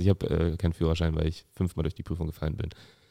[0.00, 2.70] Ich habe äh, keinen Führerschein, weil ich fünfmal durch die Prüfung gefallen bin.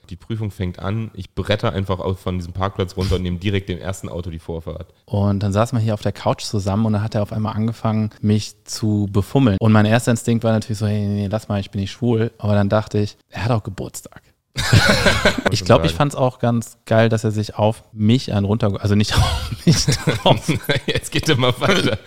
[0.09, 3.77] Die Prüfung fängt an, ich bretter einfach von diesem Parkplatz runter und nehme direkt dem
[3.77, 4.93] ersten Auto die Vorfahrt.
[5.05, 7.55] Und dann saßen wir hier auf der Couch zusammen und dann hat er auf einmal
[7.55, 9.57] angefangen, mich zu befummeln.
[9.59, 12.31] Und mein erster Instinkt war natürlich so, hey, nee, lass mal, ich bin nicht schwul.
[12.37, 14.21] Aber dann dachte ich, er hat auch Geburtstag.
[15.51, 18.73] ich glaube, ich fand es auch ganz geil, dass er sich auf mich einen runter,
[18.79, 20.51] also nicht auf mich drauf.
[20.85, 21.97] Jetzt geht er mal weiter.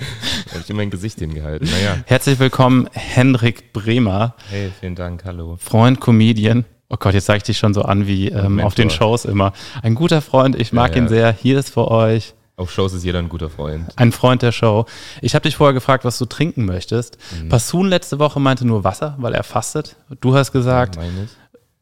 [0.51, 1.69] Habe ich immer mein Gesicht hingehalten.
[1.71, 1.99] Naja.
[2.07, 4.35] Herzlich willkommen, Henrik Bremer.
[4.49, 5.57] Hey, vielen Dank, hallo.
[5.61, 6.65] Freund, Comedian.
[6.89, 9.53] Oh Gott, jetzt zeige ich dich schon so an wie ähm, auf den Shows immer.
[9.81, 11.03] Ein guter Freund, ich mag ja, ja.
[11.03, 11.33] ihn sehr.
[11.33, 12.35] Hier ist für euch.
[12.57, 13.87] Auf Shows ist jeder ein guter Freund.
[13.97, 14.85] Ein Freund der Show.
[15.23, 17.17] Ich habe dich vorher gefragt, was du trinken möchtest.
[17.41, 17.49] Mhm.
[17.49, 19.97] Passun letzte Woche meinte nur Wasser, weil er fastet.
[20.21, 21.03] Du hast gesagt, ja,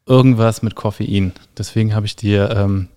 [0.09, 1.31] irgendwas mit Koffein.
[1.57, 2.89] Deswegen habe ich dir ähm,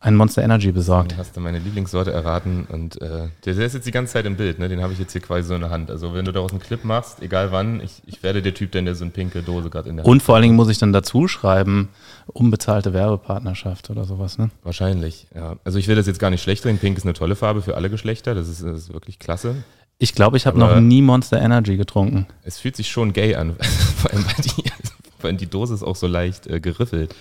[0.00, 1.12] einen Monster Energy besorgt.
[1.12, 4.24] Du hast du meine Lieblingssorte erraten und äh, der, der, ist jetzt die ganze Zeit
[4.24, 4.68] im Bild, ne?
[4.68, 5.90] den habe ich jetzt hier quasi so in der Hand.
[5.90, 8.94] Also wenn du daraus einen Clip machst, egal wann, ich, ich werde der Typ, der
[8.94, 10.92] so eine pinke Dose gerade in der Hand Und vor allen Dingen muss ich dann
[10.92, 11.88] dazu schreiben,
[12.26, 14.50] unbezahlte Werbepartnerschaft oder sowas, ne?
[14.62, 15.56] Wahrscheinlich, ja.
[15.64, 17.76] Also ich will das jetzt gar nicht schlecht reden, pink ist eine tolle Farbe für
[17.76, 19.56] alle Geschlechter, das ist, das ist wirklich klasse.
[19.98, 22.26] Ich glaube, ich habe noch nie Monster Energy getrunken.
[22.42, 23.56] Es fühlt sich schon gay an,
[23.96, 24.70] vor allem bei dir
[25.18, 27.14] vor allem die Dose ist auch so leicht äh, geriffelt.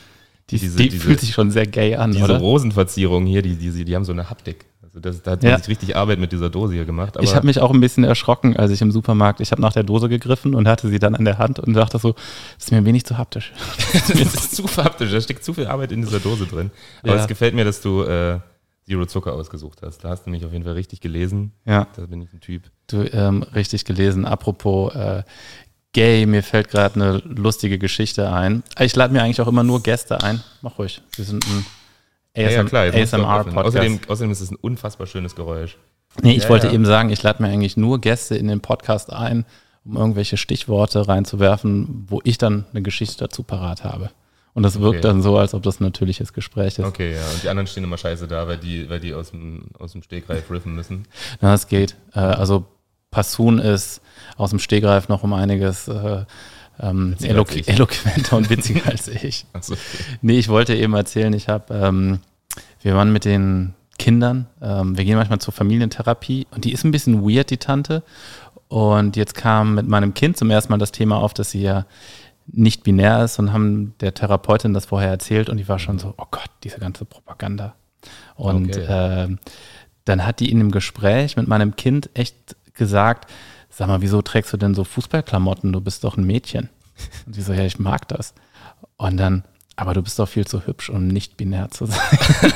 [0.49, 2.37] Die, diese, die diese, fühlt sich schon sehr gay an, diese oder?
[2.37, 4.65] Rosenverzierungen hier, die, die, die haben so eine Haptik.
[4.83, 5.57] Also das, da hat man ja.
[5.57, 7.17] sich richtig Arbeit mit dieser Dose hier gemacht.
[7.19, 9.83] ich habe mich auch ein bisschen erschrocken, als ich im Supermarkt, ich habe nach der
[9.83, 12.85] Dose gegriffen und hatte sie dann an der Hand und dachte so, das ist mir
[12.85, 13.51] wenig zu haptisch.
[13.93, 16.69] das ist zu haptisch, da steckt zu viel Arbeit in dieser Dose drin.
[17.01, 17.21] Aber ja.
[17.21, 18.39] es gefällt mir, dass du äh,
[18.85, 20.03] Zero Zucker ausgesucht hast.
[20.03, 21.53] Da hast du mich auf jeden Fall richtig gelesen.
[21.65, 21.87] Ja.
[21.95, 22.69] Da bin ich ein Typ.
[22.87, 24.25] Du, ähm, richtig gelesen.
[24.25, 25.23] Apropos äh,
[25.95, 28.63] gay, mir fällt gerade eine lustige Geschichte ein.
[28.79, 30.43] Ich lade mir eigentlich auch immer nur Gäste ein.
[30.61, 31.01] Mach ruhig.
[31.15, 31.65] Wir sind ein
[32.35, 33.65] ASM ja, ja, ASMR-Podcast.
[33.65, 35.77] Außerdem, außerdem ist es ein unfassbar schönes Geräusch.
[36.21, 39.11] Nee, ich ja, wollte eben sagen, ich lade mir eigentlich nur Gäste in den Podcast
[39.11, 39.45] ein,
[39.85, 44.11] um irgendwelche Stichworte reinzuwerfen, wo ich dann eine Geschichte dazu parat habe.
[44.53, 45.07] Und das wirkt okay.
[45.07, 46.85] dann so, als ob das ein natürliches Gespräch ist.
[46.85, 47.25] Okay, ja.
[47.33, 50.03] Und die anderen stehen immer scheiße da, weil die, weil die aus dem, aus dem
[50.03, 51.07] Stegreif riffen müssen.
[51.39, 51.95] Na, das geht.
[52.13, 52.65] Äh, also
[53.15, 54.01] Passun ist
[54.35, 56.25] aus dem Stegreif noch um einiges äh,
[56.81, 59.45] ähm, elo eloquenter und witziger als ich.
[59.61, 60.03] So, okay.
[60.21, 62.19] Nee, ich wollte eben erzählen, ich habe, ähm,
[62.81, 66.91] wir waren mit den Kindern, ähm, wir gehen manchmal zur Familientherapie und die ist ein
[66.91, 68.03] bisschen weird, die Tante.
[68.67, 71.85] Und jetzt kam mit meinem Kind zum ersten Mal das Thema auf, dass sie ja
[72.47, 76.13] nicht binär ist und haben der Therapeutin das vorher erzählt und die war schon so,
[76.17, 77.75] oh Gott, diese ganze Propaganda.
[78.35, 79.23] Und okay.
[79.23, 79.37] äh,
[80.03, 83.31] dann hat die in dem Gespräch mit meinem Kind echt gesagt,
[83.69, 85.73] sag mal, wieso trägst du denn so Fußballklamotten?
[85.73, 86.69] Du bist doch ein Mädchen.
[87.25, 88.33] Und sie so, ja, ich mag das.
[88.97, 89.43] Und dann,
[89.75, 91.99] aber du bist doch viel zu hübsch, um nicht binär zu sein.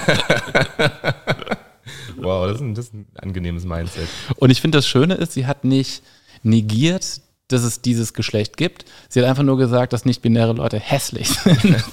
[2.17, 4.07] wow, das ist, ein, das ist ein angenehmes Mindset.
[4.37, 6.03] Und ich finde, das Schöne ist, sie hat nicht
[6.43, 8.85] negiert, dass es dieses Geschlecht gibt.
[9.09, 11.83] Sie hat einfach nur gesagt, dass nicht-binäre Leute hässlich sind.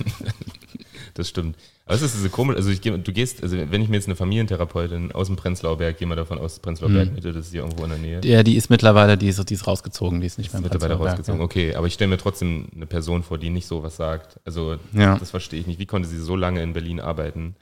[1.14, 1.56] das stimmt.
[1.86, 4.16] Aber es ist so komisch, also ich, du gehst, also wenn ich mir jetzt eine
[4.16, 7.60] Familientherapeutin aus dem Prenzlauer Berg, gehe mal davon aus, Prenzlauer Berg Mitte, das ist hier
[7.62, 8.20] irgendwo in der Nähe.
[8.24, 10.94] Ja, die ist mittlerweile, die ist, die ist rausgezogen, die ist nicht mehr im Mittlerweile
[10.94, 11.44] rausgezogen, ja.
[11.44, 11.76] okay.
[11.76, 14.40] Aber ich stelle mir trotzdem eine Person vor, die nicht so was sagt.
[14.44, 15.16] Also ja.
[15.16, 15.78] das verstehe ich nicht.
[15.78, 17.54] Wie konnte sie so lange in Berlin arbeiten?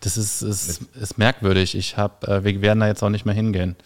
[0.00, 1.74] Das ist, ist, ist merkwürdig.
[1.74, 3.76] Ich habe, äh, wir werden da jetzt auch nicht mehr hingehen.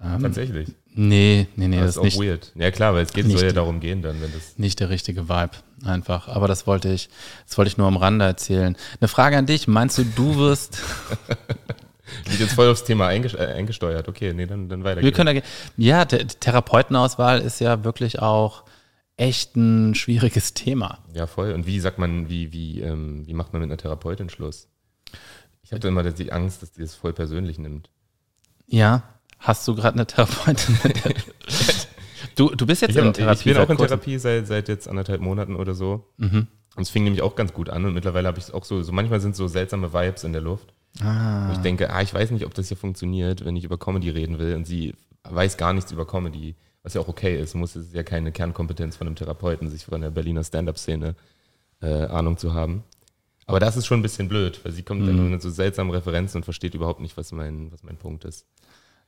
[0.00, 0.68] Ähm, Tatsächlich?
[0.92, 1.76] Nee, nee, nee.
[1.76, 2.52] Das, das ist auch nicht, weird.
[2.56, 4.58] Ja klar, weil es geht, soll ja darum gehen dann, wenn das.
[4.58, 5.52] Nicht der richtige Vibe,
[5.84, 6.28] einfach.
[6.28, 7.08] Aber das wollte ich,
[7.46, 8.76] das wollte ich nur am Rande erzählen.
[9.00, 10.82] Eine Frage an dich, meinst du, du wirst.
[12.24, 14.08] Wird jetzt voll aufs Thema äh, eingesteuert.
[14.08, 15.00] Okay, nee, dann, dann weiter.
[15.00, 15.42] Wir können da,
[15.76, 18.64] ja, Therapeutenauswahl ist ja wirklich auch
[19.16, 20.98] echt ein schwieriges Thema.
[21.14, 21.52] Ja, voll.
[21.52, 24.66] Und wie sagt man, wie, wie, ähm, wie macht man mit einer Therapeutin Schluss?
[25.62, 27.90] Ich habe immer die Angst, dass die es voll persönlich nimmt.
[28.66, 29.02] Ja,
[29.40, 30.78] Hast du gerade eine Therapeutin?
[32.36, 33.48] du, du bist jetzt in Therapie.
[33.50, 36.04] Ich bin auch in Therapie seit, seit jetzt anderthalb Monaten oder so.
[36.18, 36.46] Mhm.
[36.76, 38.82] Und es fing nämlich auch ganz gut an und mittlerweile habe ich es auch so,
[38.82, 40.72] so manchmal sind so seltsame Vibes in der Luft.
[41.00, 41.46] Ah.
[41.46, 44.10] Und ich denke, ah, ich weiß nicht, ob das hier funktioniert, wenn ich über Comedy
[44.10, 47.54] reden will und sie weiß gar nichts über Comedy, was ja auch okay ist.
[47.54, 51.16] Muss es ja keine Kernkompetenz von einem Therapeuten, sich von der Berliner Stand-up-Szene
[51.80, 52.84] äh, Ahnung zu haben.
[53.46, 55.06] Aber das ist schon ein bisschen blöd, weil sie kommt mhm.
[55.06, 58.46] dann mit so seltsamen Referenzen und versteht überhaupt nicht, was mein, was mein Punkt ist.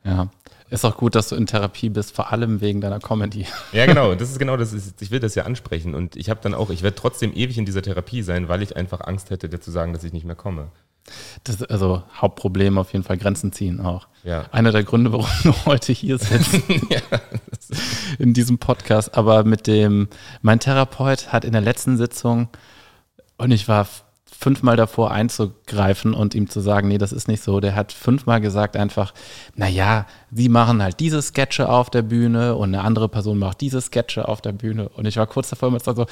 [0.05, 0.29] Ja,
[0.71, 3.47] ist auch gut, dass du in Therapie bist, vor allem wegen deiner Comedy.
[3.73, 4.73] Ja, genau, das ist genau das.
[4.73, 7.59] Ist, ich will das ja ansprechen und ich habe dann auch, ich werde trotzdem ewig
[7.59, 10.25] in dieser Therapie sein, weil ich einfach Angst hätte, dir zu sagen, dass ich nicht
[10.25, 10.69] mehr komme.
[11.45, 14.07] Das ist also Hauptproblem auf jeden Fall Grenzen ziehen auch.
[14.25, 14.47] Ja.
[14.53, 16.55] Einer der Gründe, warum du heute hier sitzt
[16.89, 17.01] ja,
[18.19, 19.17] in diesem Podcast.
[19.17, 20.09] Aber mit dem,
[20.41, 22.49] mein Therapeut hat in der letzten Sitzung
[23.37, 23.87] und ich war
[24.43, 27.61] fünfmal davor einzugreifen und ihm zu sagen, nee, das ist nicht so.
[27.61, 29.15] Der hat fünfmal gesagt einfach,
[29.55, 33.81] naja, sie machen halt diese Sketche auf der Bühne und eine andere Person macht diese
[33.81, 34.89] Sketche auf der Bühne.
[34.89, 36.07] Und ich war kurz davor immer so,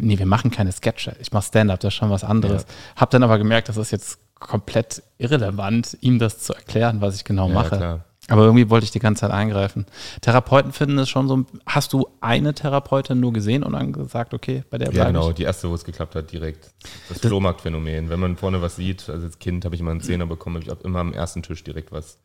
[0.00, 1.14] nee, wir machen keine Sketche.
[1.20, 2.62] Ich mache Stand-up, das ist schon was anderes.
[2.62, 3.00] Ja.
[3.02, 7.24] Hab dann aber gemerkt, das ist jetzt komplett irrelevant, ihm das zu erklären, was ich
[7.24, 7.76] genau ja, mache.
[7.76, 8.04] Klar.
[8.30, 9.86] Aber irgendwie wollte ich die ganze Zeit eingreifen.
[10.20, 11.46] Therapeuten finden es schon so.
[11.66, 15.30] Hast du eine Therapeutin nur gesehen und dann gesagt, okay, bei der bleibe Ja, genau,
[15.30, 15.36] ich?
[15.36, 16.70] die erste, wo es geklappt hat, direkt.
[17.08, 18.10] Das, das Flohmarktphänomen.
[18.10, 20.76] Wenn man vorne was sieht, also als Kind habe ich immer einen Zehner bekommen, habe
[20.78, 22.18] ich immer am ersten Tisch direkt was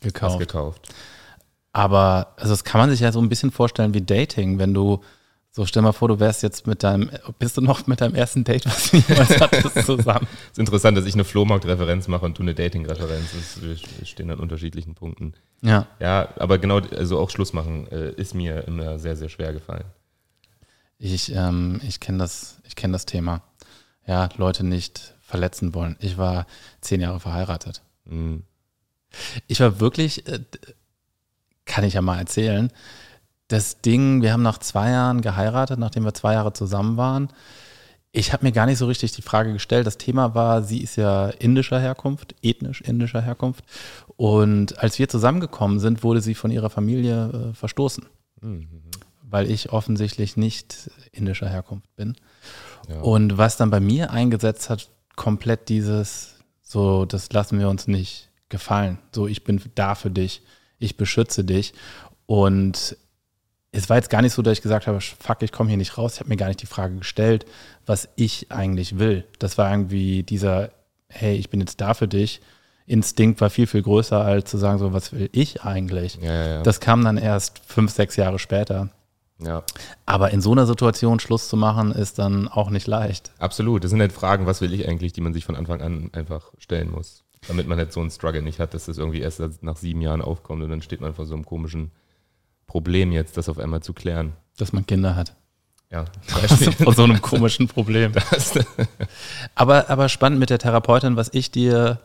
[0.00, 0.34] gekauft.
[0.34, 0.88] Was gekauft.
[1.72, 5.00] Aber also das kann man sich ja so ein bisschen vorstellen wie Dating, wenn du
[5.52, 7.10] so, stell mal vor, du wärst jetzt mit deinem,
[7.40, 10.28] bist du noch mit deinem ersten Date, was du jemals hattest, zusammen?
[10.44, 13.58] Es ist interessant, dass ich eine Flohmarkt-Referenz mache und du eine Dating-Referenz.
[13.60, 13.76] Wir
[14.06, 15.34] stehen an unterschiedlichen Punkten.
[15.62, 15.88] Ja.
[15.98, 19.84] Ja, aber genau, also auch Schluss machen äh, ist mir immer sehr, sehr schwer gefallen.
[20.98, 23.42] Ich, ähm, ich kenne das, ich kenne das Thema.
[24.06, 25.96] Ja, Leute nicht verletzen wollen.
[25.98, 26.46] Ich war
[26.80, 27.82] zehn Jahre verheiratet.
[28.04, 28.44] Mhm.
[29.48, 30.40] Ich war wirklich, äh,
[31.64, 32.70] kann ich ja mal erzählen,
[33.50, 37.28] das Ding, wir haben nach zwei Jahren geheiratet, nachdem wir zwei Jahre zusammen waren.
[38.12, 39.86] Ich habe mir gar nicht so richtig die Frage gestellt.
[39.86, 43.64] Das Thema war, sie ist ja indischer Herkunft, ethnisch indischer Herkunft.
[44.16, 48.06] Und als wir zusammengekommen sind, wurde sie von ihrer Familie äh, verstoßen,
[48.40, 48.68] mhm.
[49.22, 52.16] weil ich offensichtlich nicht indischer Herkunft bin.
[52.88, 53.00] Ja.
[53.00, 58.30] Und was dann bei mir eingesetzt hat, komplett dieses, so, das lassen wir uns nicht
[58.48, 58.98] gefallen.
[59.12, 60.42] So, ich bin da für dich,
[60.78, 61.74] ich beschütze dich.
[62.26, 62.96] Und
[63.72, 65.96] es war jetzt gar nicht so, dass ich gesagt habe, fuck, ich komme hier nicht
[65.96, 66.14] raus.
[66.14, 67.46] Ich habe mir gar nicht die Frage gestellt,
[67.86, 69.24] was ich eigentlich will.
[69.38, 70.70] Das war irgendwie dieser,
[71.08, 72.40] hey, ich bin jetzt da für dich.
[72.86, 76.18] Instinkt war viel, viel größer, als zu sagen, so, was will ich eigentlich?
[76.20, 76.62] Ja, ja, ja.
[76.62, 78.88] Das kam dann erst fünf, sechs Jahre später.
[79.38, 79.62] Ja.
[80.04, 83.30] Aber in so einer Situation Schluss zu machen, ist dann auch nicht leicht.
[83.38, 83.84] Absolut.
[83.84, 86.52] Das sind halt Fragen, was will ich eigentlich, die man sich von Anfang an einfach
[86.58, 87.22] stellen muss.
[87.46, 90.20] Damit man halt so einen Struggle nicht hat, dass das irgendwie erst nach sieben Jahren
[90.20, 91.92] aufkommt und dann steht man vor so einem komischen
[92.70, 94.32] Problem jetzt, das auf einmal zu klären.
[94.56, 95.34] Dass man Kinder hat.
[95.90, 96.04] Ja,
[96.84, 98.12] von so einem komischen Problem.
[99.56, 101.98] aber, aber spannend mit der Therapeutin, was ich dir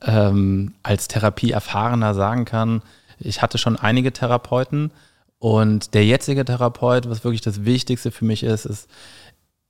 [0.00, 2.80] ähm, als Therapieerfahrener sagen kann.
[3.18, 4.92] Ich hatte schon einige Therapeuten
[5.38, 8.88] und der jetzige Therapeut, was wirklich das Wichtigste für mich ist, ist,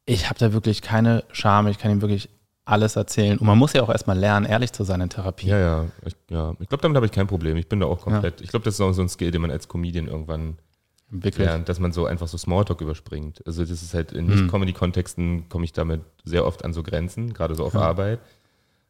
[0.06, 2.28] ich habe da wirklich keine Scham, ich kann ihm wirklich
[2.64, 3.38] alles erzählen.
[3.38, 5.48] Und man muss ja auch erstmal lernen, ehrlich zu sein in Therapie.
[5.48, 5.86] Ja, ja.
[6.04, 6.54] Ich, ja.
[6.60, 7.56] ich glaube, damit habe ich kein Problem.
[7.56, 8.40] Ich bin da auch komplett.
[8.40, 8.44] Ja.
[8.44, 10.58] Ich glaube, das ist auch so ein Skill, den man als Comedian irgendwann
[11.10, 11.46] Wirklich?
[11.46, 13.46] lernt, dass man so einfach so Smalltalk überspringt.
[13.46, 14.34] Also, das ist halt in hm.
[14.34, 17.80] Nicht-Comedy-Kontexten komme ich damit sehr oft an so Grenzen, gerade so auf ja.
[17.80, 18.20] Arbeit.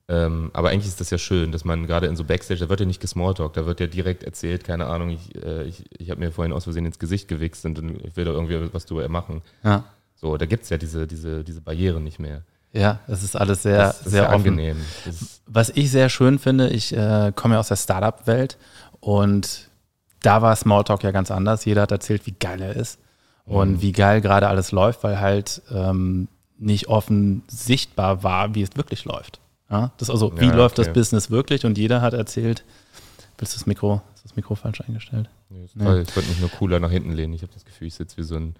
[0.08, 2.80] Ähm, aber eigentlich ist das ja schön, dass man gerade in so Backstage, da wird
[2.80, 6.20] ja nicht gesmalltalkt, da wird ja direkt erzählt, keine Ahnung, ich, äh, ich, ich habe
[6.20, 9.42] mir vorhin aus Versehen ins Gesicht gewichst und ich will da irgendwie was drüber machen.
[9.62, 9.84] Ja.
[10.16, 12.42] So, da gibt es ja diese, diese, diese Barrieren nicht mehr.
[12.72, 14.78] Ja, es ist alles sehr, das, das sehr angenehm.
[15.46, 18.56] Was ich sehr schön finde, ich äh, komme ja aus der Startup-Welt
[19.00, 19.68] und
[20.22, 21.64] da war Smalltalk ja ganz anders.
[21.64, 22.98] Jeder hat erzählt, wie geil er ist
[23.44, 23.82] und mhm.
[23.82, 26.28] wie geil gerade alles läuft, weil halt ähm,
[26.58, 29.40] nicht offen sichtbar war, wie es wirklich läuft.
[29.68, 29.90] Ja?
[29.98, 30.86] Das also, wie ja, läuft okay.
[30.86, 31.66] das Business wirklich?
[31.66, 32.64] Und jeder hat erzählt,
[33.36, 35.28] willst du das Mikro, ist das Mikro falsch eingestellt?
[35.50, 36.00] Nee, nee.
[36.00, 37.34] Ich wollte mich nur cooler nach hinten lehnen.
[37.34, 38.54] Ich habe das Gefühl, ich sitze wie so ein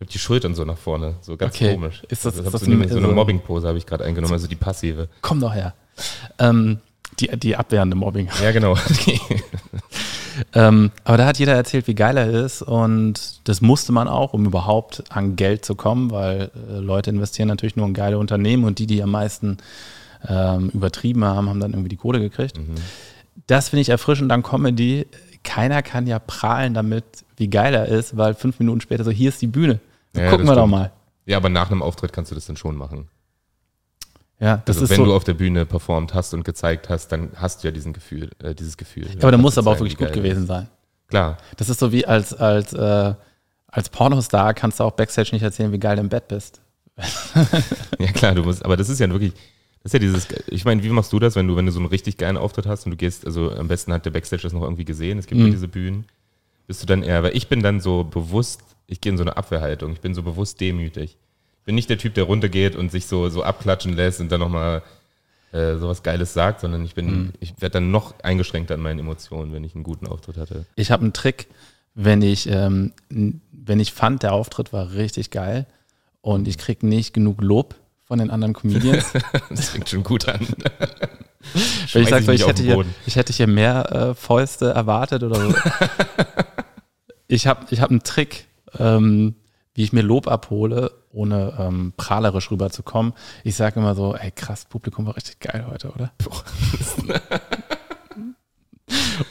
[0.00, 1.74] ich habe die Schultern so nach vorne, so ganz okay.
[1.74, 2.02] komisch.
[2.08, 4.48] Ist das, also, ist das so, eine, so eine Mobbing-Pose habe ich gerade eingenommen, also
[4.48, 5.10] die passive.
[5.20, 5.74] Komm doch her.
[6.38, 6.78] Ähm,
[7.18, 8.30] die, die abwehrende Mobbing.
[8.42, 8.78] Ja, genau.
[10.54, 14.32] ähm, aber da hat jeder erzählt, wie geil er ist und das musste man auch,
[14.32, 18.64] um überhaupt an Geld zu kommen, weil äh, Leute investieren natürlich nur in geile Unternehmen
[18.64, 19.58] und die, die am meisten
[20.26, 22.56] ähm, übertrieben haben, haben dann irgendwie die Kohle gekriegt.
[22.56, 22.76] Mhm.
[23.48, 25.06] Das finde ich erfrischend an Comedy.
[25.44, 27.04] Keiner kann ja prahlen damit,
[27.36, 29.78] wie geil er ist, weil fünf Minuten später so, hier ist die Bühne.
[30.14, 30.58] Ja, gucken wir stimmt.
[30.58, 30.92] doch mal.
[31.26, 33.08] Ja, aber nach einem Auftritt kannst du das dann schon machen.
[34.40, 37.08] Ja, das also ist wenn so, du auf der Bühne performt hast und gezeigt hast,
[37.08, 39.06] dann hast du ja diesen Gefühl, äh, dieses Gefühl.
[39.06, 40.68] Ja, aber da muss aber auch wirklich gut gewesen sein.
[41.08, 41.36] Klar.
[41.56, 43.14] Das ist so wie als, als, äh,
[43.66, 46.62] als Pornostar kannst du auch Backstage nicht erzählen, wie geil du im Bett bist.
[47.98, 49.32] ja, klar, du musst, aber das ist ja wirklich,
[49.82, 51.78] das ist ja dieses, ich meine, wie machst du das, wenn du, wenn du so
[51.78, 54.52] einen richtig geilen Auftritt hast und du gehst, also am besten hat der Backstage das
[54.52, 55.46] noch irgendwie gesehen, es gibt mhm.
[55.46, 56.06] ja diese Bühnen,
[56.66, 59.36] bist du dann eher, weil ich bin dann so bewusst ich gehe in so eine
[59.36, 59.92] Abwehrhaltung.
[59.92, 61.16] Ich bin so bewusst demütig.
[61.60, 64.40] Ich bin nicht der Typ, der runtergeht und sich so, so abklatschen lässt und dann
[64.40, 64.82] nochmal
[65.52, 67.32] äh, sowas Geiles sagt, sondern ich bin, mhm.
[67.38, 70.66] ich werde dann noch eingeschränkter in meinen Emotionen, wenn ich einen guten Auftritt hatte.
[70.74, 71.46] Ich habe einen Trick,
[71.94, 75.66] wenn ich, ähm, wenn ich fand, der Auftritt war richtig geil
[76.20, 79.12] und ich kriege nicht genug Lob von den anderen Comedians.
[79.50, 80.40] das fängt schon gut an.
[81.92, 85.54] wenn ich sage, ich, hätte hier, ich hätte hier mehr äh, Fäuste erwartet oder so.
[87.28, 88.46] ich habe ich hab einen Trick,
[88.78, 89.36] ähm,
[89.74, 93.14] wie ich mir Lob abhole, ohne ähm, prahlerisch rüberzukommen.
[93.44, 96.12] Ich sage immer so, ey krass, Publikum war richtig geil heute, oder?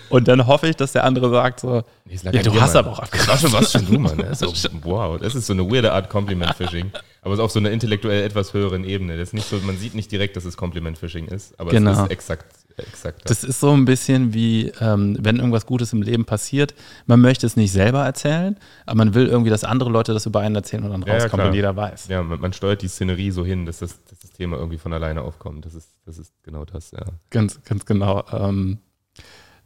[0.10, 3.46] Und dann hoffe ich, dass der andere sagt so, ja, du hast aber auch abgerauscht.
[3.52, 4.18] Was, schon du, Mann.
[4.20, 4.36] Ne?
[4.36, 4.52] So,
[4.84, 6.92] wow, das ist so eine weirde Art Compliment-Fishing.
[7.22, 9.18] Aber es ist auf so einer intellektuell etwas höheren Ebene.
[9.18, 11.92] Das ist nicht so, man sieht nicht direkt, dass es Compliment-Fishing ist, aber genau.
[11.92, 12.46] es ist exakt,
[12.78, 13.42] exakt das.
[13.42, 16.74] das ist so ein bisschen wie, ähm, wenn irgendwas Gutes im Leben passiert,
[17.08, 20.40] man möchte es nicht selber erzählen, aber man will irgendwie, dass andere Leute das über
[20.40, 22.08] einen erzählen und dann ja, rauskommt und jeder weiß.
[22.08, 24.94] Ja, man, man, steuert die Szenerie so hin, dass das, dass das Thema irgendwie von
[24.94, 25.66] alleine aufkommt.
[25.66, 27.06] Das ist, das ist genau das, ja.
[27.30, 28.24] Ganz, ganz genau.
[28.32, 28.80] Ähm,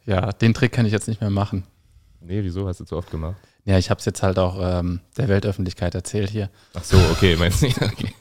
[0.06, 1.64] ja, den Trick kann ich jetzt nicht mehr machen.
[2.22, 2.68] Nee, wieso?
[2.68, 3.36] Hast du zu oft gemacht?
[3.66, 6.50] Ja, ich habe es jetzt halt auch ähm, der Weltöffentlichkeit erzählt hier.
[6.74, 7.68] Ach so, okay, meinst du?
[7.82, 8.14] Okay.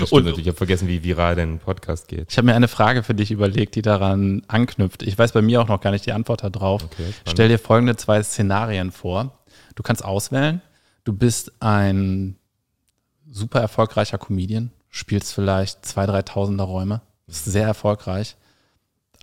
[0.00, 0.38] Das stimmt.
[0.38, 2.26] Ich habe vergessen, wie viral dein Podcast geht.
[2.30, 5.04] Ich habe mir eine Frage für dich überlegt, die daran anknüpft.
[5.04, 6.82] Ich weiß bei mir auch noch gar nicht die Antwort darauf.
[6.82, 9.38] Okay, Stell dir folgende zwei Szenarien vor.
[9.76, 10.62] Du kannst auswählen.
[11.04, 12.36] Du bist ein
[13.30, 18.36] super erfolgreicher Comedian, spielst vielleicht zwei, dreitausender Räume, bist sehr erfolgreich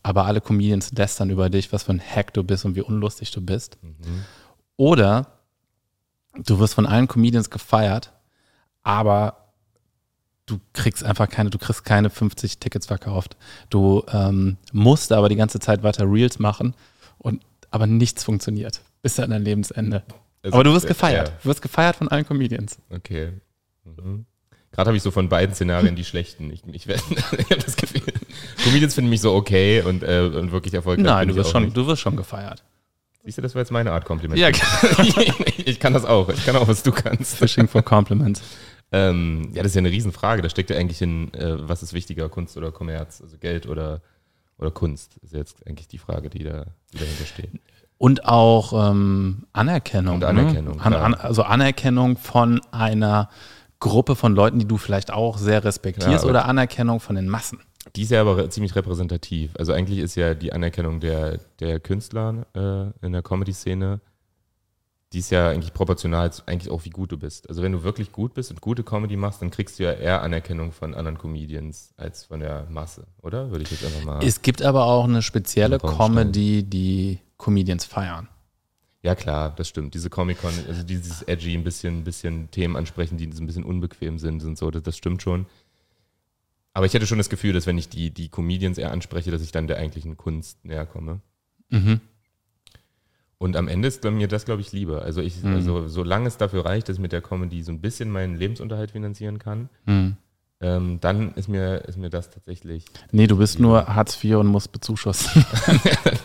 [0.05, 3.31] aber alle Comedians lästern über dich, was für ein Hack du bist und wie unlustig
[3.31, 3.79] du bist.
[3.81, 4.23] Mhm.
[4.77, 5.25] Oder
[6.35, 8.13] du wirst von allen Comedians gefeiert,
[8.83, 9.47] aber
[10.45, 13.35] du kriegst einfach keine, du kriegst keine 50 Tickets verkauft.
[13.71, 16.75] Du ähm, musst aber die ganze Zeit weiter Reels machen
[17.17, 20.03] und aber nichts funktioniert bis an dein Lebensende.
[20.43, 21.29] Also, aber du wirst gefeiert.
[21.29, 21.33] Ja.
[21.41, 22.77] Du wirst gefeiert von allen Comedians.
[22.91, 23.33] Okay.
[23.83, 24.27] Mhm.
[24.75, 26.51] Gerade habe ich so von beiden Szenarien die schlechten.
[26.51, 28.01] Ich, ich, ich habe das Gefühl,
[28.63, 31.05] Comedians finden mich so okay und, äh, und wirklich erfolgreich.
[31.05, 32.61] Nein, du wirst, schon, du wirst schon gefeiert.
[33.23, 34.37] Siehst du, das war jetzt meine Art Kompliment.
[34.37, 34.49] Ja,
[35.65, 36.27] ich kann das auch.
[36.27, 37.37] Ich kann auch, was du kannst.
[37.37, 38.41] Fishing for Compliments.
[38.91, 40.41] Ähm, ja, das ist ja eine Riesenfrage.
[40.41, 44.01] Da steckt ja eigentlich in, äh, was ist wichtiger, Kunst oder Kommerz, also Geld oder,
[44.57, 47.49] oder Kunst, ist jetzt eigentlich die Frage, die, da, die dahinter steht.
[47.97, 50.15] Und auch ähm, Anerkennung.
[50.15, 50.27] Und ne?
[50.27, 50.77] Anerkennung.
[50.77, 50.83] Ne?
[50.83, 53.29] An, an, also Anerkennung von einer
[53.79, 57.59] Gruppe von Leuten, die du vielleicht auch sehr respektierst ja, oder Anerkennung von den Massen?
[57.95, 59.51] Die ist ja aber ziemlich repräsentativ.
[59.57, 63.99] Also eigentlich ist ja die Anerkennung der, der Künstler äh, in der Comedy-Szene,
[65.13, 67.47] die ist ja eigentlich proportional eigentlich auch, wie gut du bist.
[67.47, 70.21] Also wenn du wirklich gut bist und gute Comedy machst, dann kriegst du ja eher
[70.21, 73.51] Anerkennung von anderen Comedians als von der Masse, oder?
[73.51, 74.23] Würde ich jetzt einfach mal.
[74.23, 78.27] Es gibt aber auch eine spezielle Comedy, die Comedians feiern.
[79.05, 79.93] Ja, klar, das stimmt.
[79.93, 84.17] Diese Comic-Con, also dieses edgy, ein bisschen, ein bisschen Themen ansprechen, die ein bisschen unbequem
[84.17, 85.45] sind und so, das, das, stimmt schon.
[86.73, 89.43] Aber ich hätte schon das Gefühl, dass wenn ich die, die Comedians eher anspreche, dass
[89.43, 91.19] ich dann der eigentlichen Kunst näher komme.
[91.69, 92.01] Mhm.
[93.37, 95.03] Und am Ende ist mir das, glaube ich, lieber.
[95.03, 95.53] Also, ich, mhm.
[95.53, 98.89] also solange es dafür reicht, dass ich mit der Comedy so ein bisschen meinen Lebensunterhalt
[98.89, 100.17] finanzieren kann, mhm
[100.61, 102.85] ähm, dann ist mir, ist mir das tatsächlich.
[103.11, 105.45] Nee, du bist nur Hartz IV und musst bezuschussen.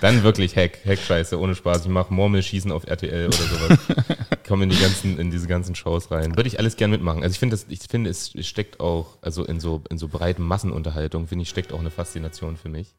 [0.00, 1.82] dann wirklich Hack, Hack-Scheiße, ohne Spaß.
[1.82, 3.78] Ich mache Murmelschießen auf RTL oder sowas.
[4.48, 6.36] Komme in die ganzen, in diese ganzen Shows rein.
[6.36, 7.22] Würde ich alles gern mitmachen.
[7.22, 11.26] Also ich finde, ich finde, es steckt auch, also in so, in so breiten Massenunterhaltung,
[11.26, 12.94] finde ich, steckt auch eine Faszination für mich.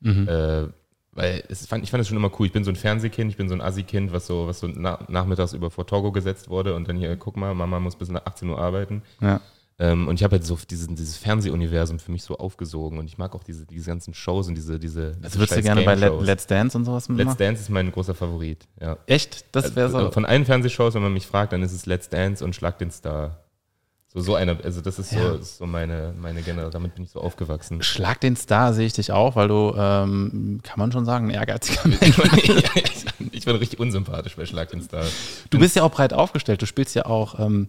[0.00, 0.28] Mhm.
[0.28, 0.68] Äh,
[1.12, 2.46] weil es fand, ich fand das schon immer cool.
[2.46, 4.98] Ich bin so ein Fernsehkind, ich bin so ein Assi-Kind, was so, was so na,
[5.08, 8.24] nachmittags über vor Togo gesetzt wurde und dann hier, guck mal, Mama muss bis nach
[8.24, 9.02] 18 Uhr arbeiten.
[9.20, 9.40] Ja.
[9.82, 13.18] Ähm, und ich habe halt so diesen, dieses Fernsehuniversum für mich so aufgesogen und ich
[13.18, 14.78] mag auch diese, diese ganzen Shows und diese.
[14.78, 17.18] diese also würdest du gerne bei Let's Dance und sowas machen?
[17.18, 18.96] Let's Dance ist mein großer Favorit, ja.
[19.06, 19.44] Echt?
[19.50, 19.96] Das wäre so.
[19.96, 22.78] Also von allen Fernsehshows, wenn man mich fragt, dann ist es Let's Dance und Schlag
[22.78, 23.42] den Star.
[24.06, 25.34] So, so eine, also das ist so, ja.
[25.34, 27.82] ist so meine, meine Generation, damit bin ich so aufgewachsen.
[27.82, 31.34] Schlag den Star sehe ich dich auch, weil du, ähm, kann man schon sagen, ein
[31.34, 32.20] ehrgeiziger Mensch
[33.32, 35.04] Ich bin richtig unsympathisch bei Schlag den Star.
[35.50, 37.68] Du bist ja auch breit aufgestellt, du spielst ja auch ähm,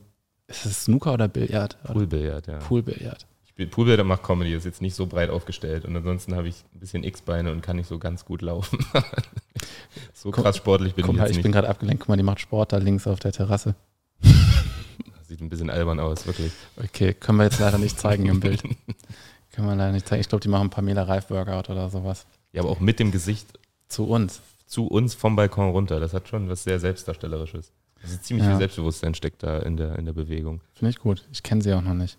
[0.54, 1.82] ist das Snooker oder Billard?
[1.84, 2.58] Poolbillard, ja.
[2.60, 3.26] Poolbillard.
[3.70, 7.04] Poolbillard macht Comedy, ist jetzt nicht so breit aufgestellt und ansonsten habe ich ein bisschen
[7.04, 8.80] X-Beine und kann nicht so ganz gut laufen.
[10.14, 12.24] so guck, krass sportlich bin guck ich jetzt Ich bin gerade abgelenkt, guck mal, die
[12.24, 13.76] macht Sport da links auf der Terrasse.
[15.28, 16.52] Sieht ein bisschen albern aus, wirklich.
[16.78, 18.64] Okay, können wir jetzt leider nicht zeigen im Bild.
[19.52, 20.22] können wir leider nicht zeigen.
[20.22, 22.26] Ich glaube, die machen Pamela Reif Workout oder sowas.
[22.52, 23.48] Ja, aber auch mit dem Gesicht.
[23.88, 24.42] Zu uns.
[24.66, 26.00] Zu uns vom Balkon runter.
[26.00, 27.72] Das hat schon was sehr Selbstdarstellerisches.
[28.04, 28.52] Also ziemlich ja.
[28.52, 30.62] viel Selbstbewusstsein steckt da in der, in der Bewegung.
[30.74, 31.26] Finde ich gut.
[31.32, 32.18] Ich kenne sie auch noch nicht.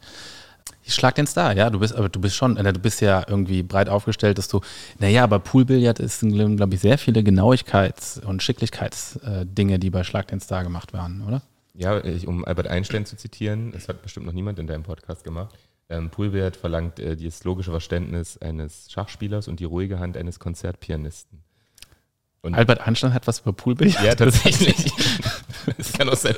[0.83, 3.25] Ich schlag den Star, ja, du bist, aber du bist schon, äh, du bist ja
[3.27, 4.61] irgendwie breit aufgestellt, dass du,
[4.99, 10.41] naja, aber Poolbillard ist, glaube ich, sehr viele Genauigkeits- und Schicklichkeitsdinge, die bei Schlag den
[10.41, 11.43] Star gemacht werden, oder?
[11.75, 15.25] Ja, ich, um Albert Einstein zu zitieren, das hat bestimmt noch niemand in deinem Podcast
[15.25, 15.55] gemacht.
[15.89, 21.41] Ähm, Poolbillard verlangt äh, das logische Verständnis eines Schachspielers und die ruhige Hand eines Konzertpianisten.
[22.43, 24.05] Und Albert Einstein hat was über Poolbillard?
[24.05, 24.93] Ja, tatsächlich.
[25.79, 26.37] das kann auch sein.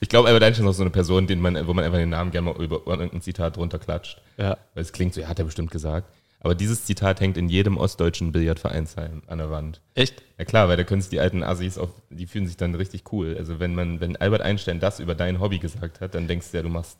[0.00, 2.10] Ich glaube, Albert Einstein ist auch so eine Person, den man, wo man einfach den
[2.10, 4.20] Namen gerne mal über irgendein Zitat drunter klatscht.
[4.36, 4.58] Ja.
[4.74, 6.08] Weil es klingt so, ja, hat er bestimmt gesagt.
[6.44, 9.80] Aber dieses Zitat hängt in jedem ostdeutschen Billardvereinsheim an der Wand.
[9.94, 10.22] Echt?
[10.38, 13.10] Ja klar, weil da können sich die alten Assis auf, die fühlen sich dann richtig
[13.12, 13.34] cool.
[13.38, 16.58] Also wenn man, wenn Albert Einstein das über dein Hobby gesagt hat, dann denkst du
[16.58, 16.98] ja, du machst,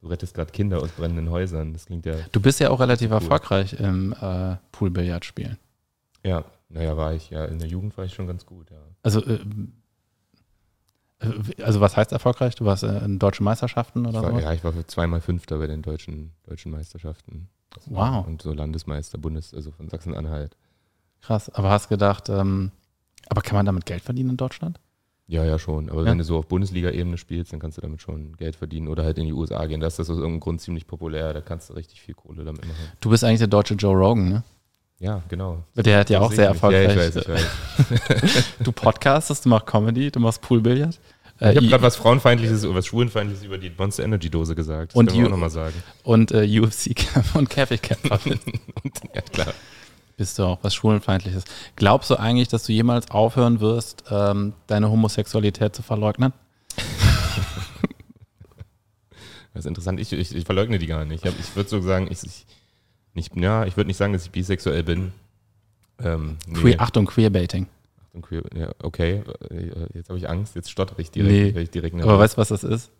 [0.00, 1.74] du rettest gerade Kinder aus brennenden Häusern.
[1.74, 2.14] Das klingt ja.
[2.32, 3.16] Du bist ja auch relativ cool.
[3.16, 5.58] erfolgreich im äh, Poolbillard spielen.
[6.24, 7.44] Ja, naja, war ich ja.
[7.44, 8.78] In der Jugend war ich schon ganz gut, ja.
[9.02, 9.40] Also äh,
[11.62, 12.54] also was heißt erfolgreich?
[12.54, 14.38] Du warst in deutschen Meisterschaften oder so?
[14.38, 17.48] Ja, ich war zweimal Fünfter bei den deutschen, deutschen Meisterschaften.
[17.86, 18.26] Wow.
[18.26, 20.56] Und so Landesmeister, Bundes, also von Sachsen-Anhalt.
[21.20, 22.72] Krass, aber hast gedacht, ähm,
[23.28, 24.80] aber kann man damit Geld verdienen in Deutschland?
[25.26, 25.90] Ja, ja, schon.
[25.90, 26.10] Aber ja.
[26.10, 29.16] wenn du so auf Bundesliga-Ebene spielst, dann kannst du damit schon Geld verdienen oder halt
[29.16, 29.80] in die USA gehen.
[29.80, 31.32] Das ist aus irgendeinem Grund ziemlich populär.
[31.32, 32.80] Da kannst du richtig viel Kohle damit machen.
[33.00, 34.42] Du bist eigentlich der deutsche Joe Rogan, ne?
[35.00, 35.64] Ja, genau.
[35.74, 36.94] Der hat ja auch sehr erfolgreich.
[36.94, 38.44] Ja, ich weiß, ich weiß.
[38.60, 41.00] du podcastest, du machst Comedy, du machst Poolbillard.
[41.40, 44.92] Äh, ich habe gerade was Frauenfeindliches oder was Schwulenfeindliches über die Monster Energy Dose gesagt.
[44.92, 45.82] Das und können wir auch nochmal sagen.
[46.02, 46.94] Und äh, UFC
[47.32, 48.20] und Käfig Kämpfer.
[49.14, 49.54] ja, klar.
[50.18, 51.44] Bist du auch was Schwulenfeindliches.
[51.76, 56.34] Glaubst du eigentlich, dass du jemals aufhören wirst, ähm, deine Homosexualität zu verleugnen?
[59.54, 59.98] das ist interessant.
[59.98, 61.24] Ich, ich, ich verleugne die gar nicht.
[61.24, 62.18] Ich, ich würde so sagen, ich
[63.14, 65.12] nicht, ja, ich würde nicht sagen, dass ich bisexuell bin.
[66.02, 66.60] Ähm, nee.
[66.60, 67.66] Queer, Achtung, Queerbaiting.
[68.06, 71.56] Achtung, Queer, ja, okay, äh, jetzt habe ich Angst, jetzt stottere ich direkt.
[71.56, 71.62] Nee.
[71.62, 72.90] Ich direkt Aber weißt du, was das ist?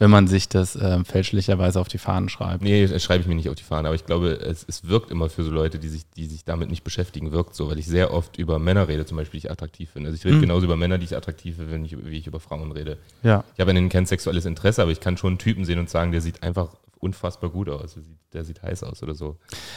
[0.00, 2.62] Wenn man sich das ähm, fälschlicherweise auf die Fahnen schreibt.
[2.62, 5.10] Nee, das schreibe ich mir nicht auf die Fahnen, aber ich glaube, es, es wirkt
[5.10, 7.86] immer für so Leute, die sich, die sich damit nicht beschäftigen, wirkt so, weil ich
[7.86, 10.10] sehr oft über Männer rede, zum Beispiel, die ich attraktiv finde.
[10.10, 10.42] Also ich rede mhm.
[10.42, 12.96] genauso über Männer, die ich attraktiv finde, wenn ich, wie ich über Frauen rede.
[13.24, 13.42] Ja.
[13.54, 15.90] Ich habe an denen kein sexuelles Interesse, aber ich kann schon einen Typen sehen und
[15.90, 16.68] sagen, der sieht einfach
[17.00, 17.98] unfassbar gut aus.
[18.32, 19.36] Der sieht, heiß aus oder so.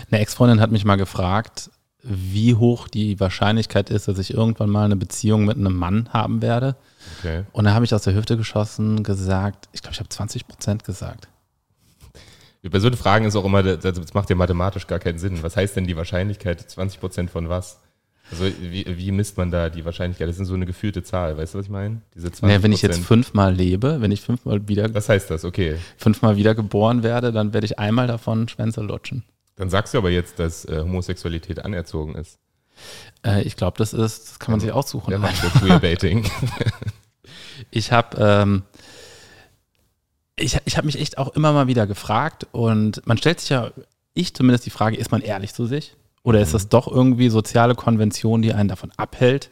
[0.09, 1.69] Eine Ex-Freundin hat mich mal gefragt,
[2.03, 6.41] wie hoch die Wahrscheinlichkeit ist, dass ich irgendwann mal eine Beziehung mit einem Mann haben
[6.41, 6.75] werde.
[7.19, 7.43] Okay.
[7.51, 10.83] Und da habe ich aus der Hüfte geschossen gesagt, ich glaube, ich habe 20 Prozent
[10.83, 11.27] gesagt.
[12.63, 15.41] Bei so Fragen ist auch immer, das macht ja mathematisch gar keinen Sinn.
[15.41, 17.79] Was heißt denn die Wahrscheinlichkeit 20 Prozent von was?
[18.31, 20.29] Also wie, wie misst man da die Wahrscheinlichkeit?
[20.29, 22.01] Das ist so eine gefühlte Zahl, weißt du, was ich meine?
[22.15, 22.45] Diese 20%.
[22.45, 24.93] Naja, wenn ich jetzt fünfmal lebe, wenn ich fünfmal wieder.
[24.93, 25.43] Was heißt das?
[25.43, 25.77] Okay.
[25.97, 29.23] Fünfmal wieder geboren werde, dann werde ich einmal davon Schwänze lutschen.
[29.57, 32.39] Dann sagst du aber jetzt, dass äh, Homosexualität anerzogen ist.
[33.25, 35.09] Äh, ich glaube, das ist, das kann man ja, sich aussuchen.
[35.09, 36.29] Der macht Queerbaiting.
[37.71, 38.63] ich habe ähm,
[40.37, 43.71] ich, ich hab mich echt auch immer mal wieder gefragt und man stellt sich ja,
[44.13, 45.95] ich zumindest die Frage, ist man ehrlich zu sich?
[46.23, 46.69] Oder ist das mhm.
[46.69, 49.49] doch irgendwie soziale Konvention, die einen davon abhält,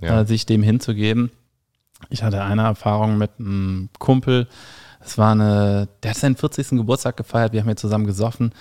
[0.00, 0.20] ja.
[0.20, 1.30] äh, sich dem hinzugeben?
[2.08, 4.48] Ich hatte eine Erfahrung mit einem Kumpel.
[5.04, 6.70] Es war eine, der hat seinen 40.
[6.70, 7.52] Geburtstag gefeiert.
[7.52, 8.52] Wir haben hier zusammen gesoffen,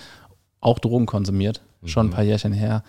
[0.59, 1.87] auch Drogen konsumiert, mhm.
[1.87, 2.13] schon ein mhm.
[2.13, 2.83] paar Jährchen her.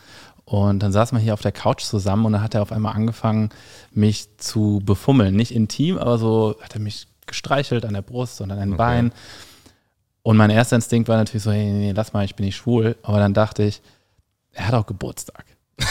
[0.44, 2.94] Und dann saßen wir hier auf der Couch zusammen und dann hat er auf einmal
[2.94, 3.50] angefangen,
[3.92, 5.36] mich zu befummeln.
[5.36, 8.78] Nicht intim, aber so hat er mich gestreichelt an der Brust und an den okay.
[8.78, 9.12] Bein.
[10.22, 12.96] Und mein erster Instinkt war natürlich so, hey, nee, lass mal, ich bin nicht schwul.
[13.02, 13.80] Aber dann dachte ich,
[14.52, 15.44] er hat auch Geburtstag.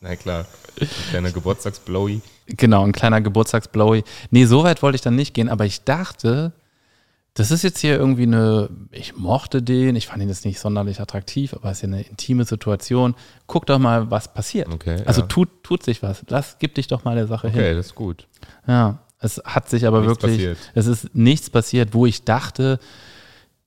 [0.00, 0.46] Na klar.
[0.80, 2.20] Ein kleiner Geburtstagsblowy.
[2.46, 4.04] Genau, ein kleiner Geburtstagsblowy.
[4.30, 6.52] Nee, so weit wollte ich dann nicht gehen, aber ich dachte,
[7.34, 11.00] das ist jetzt hier irgendwie eine, ich mochte den, ich fand ihn jetzt nicht sonderlich
[11.00, 13.14] attraktiv, aber es ist ja eine intime Situation.
[13.46, 14.68] Guck doch mal, was passiert.
[14.72, 15.26] Okay, also ja.
[15.26, 16.24] tut, tut sich was.
[16.28, 17.64] Lass, gib dich doch mal der Sache okay, hin.
[17.64, 18.28] Okay, das ist gut.
[18.68, 20.58] Ja, es hat sich aber nichts wirklich, passiert.
[20.74, 22.78] es ist nichts passiert, wo ich dachte,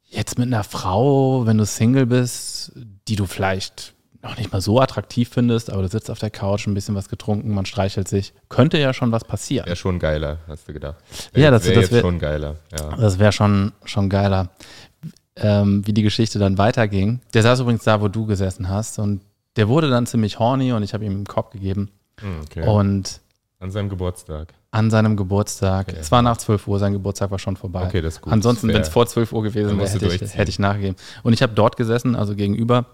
[0.10, 2.72] jetzt mit einer Frau, wenn du Single bist,
[3.08, 3.94] die du vielleicht
[4.24, 7.08] noch nicht mal so attraktiv findest, aber du sitzt auf der Couch, ein bisschen was
[7.10, 9.66] getrunken, man streichelt sich, könnte ja schon was passieren.
[9.66, 10.98] Wäre schon geiler, hast du gedacht.
[11.34, 12.56] Wär, ja, das, wär wäre schon geiler.
[12.78, 12.96] Ja.
[12.98, 14.50] Das wäre schon, schon geiler.
[15.36, 17.22] Ähm, wie die Geschichte dann weiterging.
[17.34, 19.22] Der saß übrigens da, wo du gesessen hast und
[19.56, 21.92] der wurde dann ziemlich horny und ich habe ihm einen Kopf gegeben.
[22.20, 22.68] Hm, okay.
[22.68, 23.22] Und
[23.60, 24.54] an seinem Geburtstag.
[24.70, 25.90] An seinem Geburtstag.
[25.90, 25.98] Okay.
[26.00, 27.86] Es war nach 12 Uhr, sein Geburtstag war schon vorbei.
[27.86, 28.34] Okay, das ist gut.
[28.34, 30.98] Ansonsten, wenn es vor 12 Uhr gewesen wäre, hätte, ich, hätte ich nachgegeben.
[31.24, 32.86] Und ich habe dort gesessen, also gegenüber.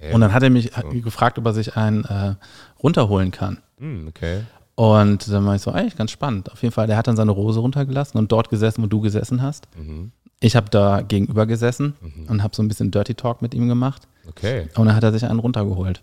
[0.00, 0.14] Ja.
[0.14, 0.88] Und dann hat er mich so.
[1.00, 2.34] gefragt, ob er sich einen äh,
[2.82, 3.62] runterholen kann.
[3.78, 4.42] Mm, okay.
[4.74, 6.52] Und dann war ich so, eigentlich ganz spannend.
[6.52, 9.40] Auf jeden Fall, der hat dann seine Rose runtergelassen und dort gesessen, wo du gesessen
[9.40, 9.68] hast.
[9.76, 10.12] Mhm.
[10.40, 12.26] Ich habe da gegenüber gesessen mhm.
[12.28, 14.06] und habe so ein bisschen Dirty Talk mit ihm gemacht.
[14.28, 14.68] Okay.
[14.76, 16.02] Und dann hat er sich einen runtergeholt.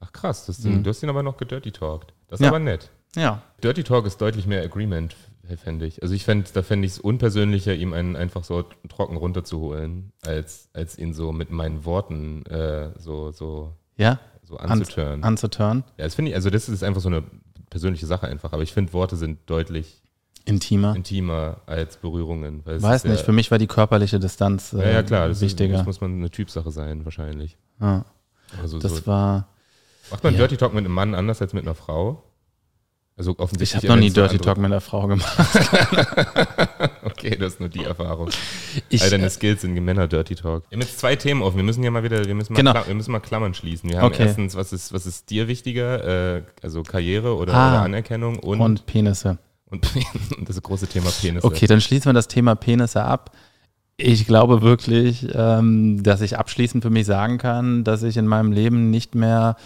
[0.00, 0.82] Ach krass, das, mhm.
[0.82, 2.12] du hast ihn aber noch gedirty talked.
[2.28, 2.50] Das ist ja.
[2.50, 2.90] aber nett.
[3.16, 3.42] Ja.
[3.62, 5.16] Dirty Talk ist deutlich mehr Agreement,
[5.56, 6.02] fände ich.
[6.02, 10.68] Also ich fände, da fände ich es unpersönlicher, ihm einen einfach so trocken runterzuholen, als,
[10.74, 14.20] als ihn so mit meinen Worten äh, so, so, ja?
[14.44, 15.22] so anzutören.
[15.22, 15.84] An, anzutören.
[15.96, 17.24] Ja, das finde ich, also das ist einfach so eine
[17.70, 20.02] persönliche Sache einfach, aber ich finde, Worte sind deutlich
[20.44, 22.64] intimer, intimer als Berührungen.
[22.64, 25.74] Weiß nicht, ja, für mich war die körperliche Distanz äh, ja, ja, klar, das wichtiger.
[25.74, 27.56] Ist, das muss man eine Typsache sein, wahrscheinlich.
[27.80, 28.04] Ja.
[28.62, 29.48] Also das so, war.
[30.10, 30.38] Macht man ja.
[30.38, 32.22] Dirty Talk mit einem Mann anders als mit einer Frau?
[33.18, 33.82] Also offensichtlich.
[33.82, 35.36] Ich habe noch nie Dirty Talk mit einer Frau gemacht.
[37.02, 38.30] okay, du hast nur die Erfahrung.
[38.88, 40.62] Ich, All deine äh, Skills in Männer Dirty Talk.
[40.68, 41.56] Wir haben jetzt zwei Themen offen.
[41.56, 42.86] Wir müssen ja mal wieder, wir müssen mal, genau.
[42.86, 43.90] wir müssen mal Klammern schließen.
[43.90, 44.22] Wir haben okay.
[44.22, 46.36] erstens, was ist, was ist dir wichtiger?
[46.36, 49.38] Äh, also Karriere oder, ah, oder Anerkennung und, und Penisse.
[49.66, 49.84] Und,
[50.38, 51.44] und das große Thema Penisse.
[51.44, 53.32] Okay, dann schließen wir das Thema Penisse ab.
[53.96, 58.52] Ich glaube wirklich, ähm, dass ich abschließend für mich sagen kann, dass ich in meinem
[58.52, 59.56] Leben nicht mehr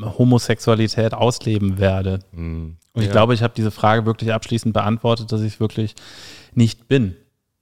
[0.00, 2.20] Homosexualität ausleben werde.
[2.32, 2.76] Mhm.
[2.92, 3.12] Und ich ja.
[3.12, 5.94] glaube, ich habe diese Frage wirklich abschließend beantwortet, dass ich es wirklich
[6.54, 7.16] nicht bin.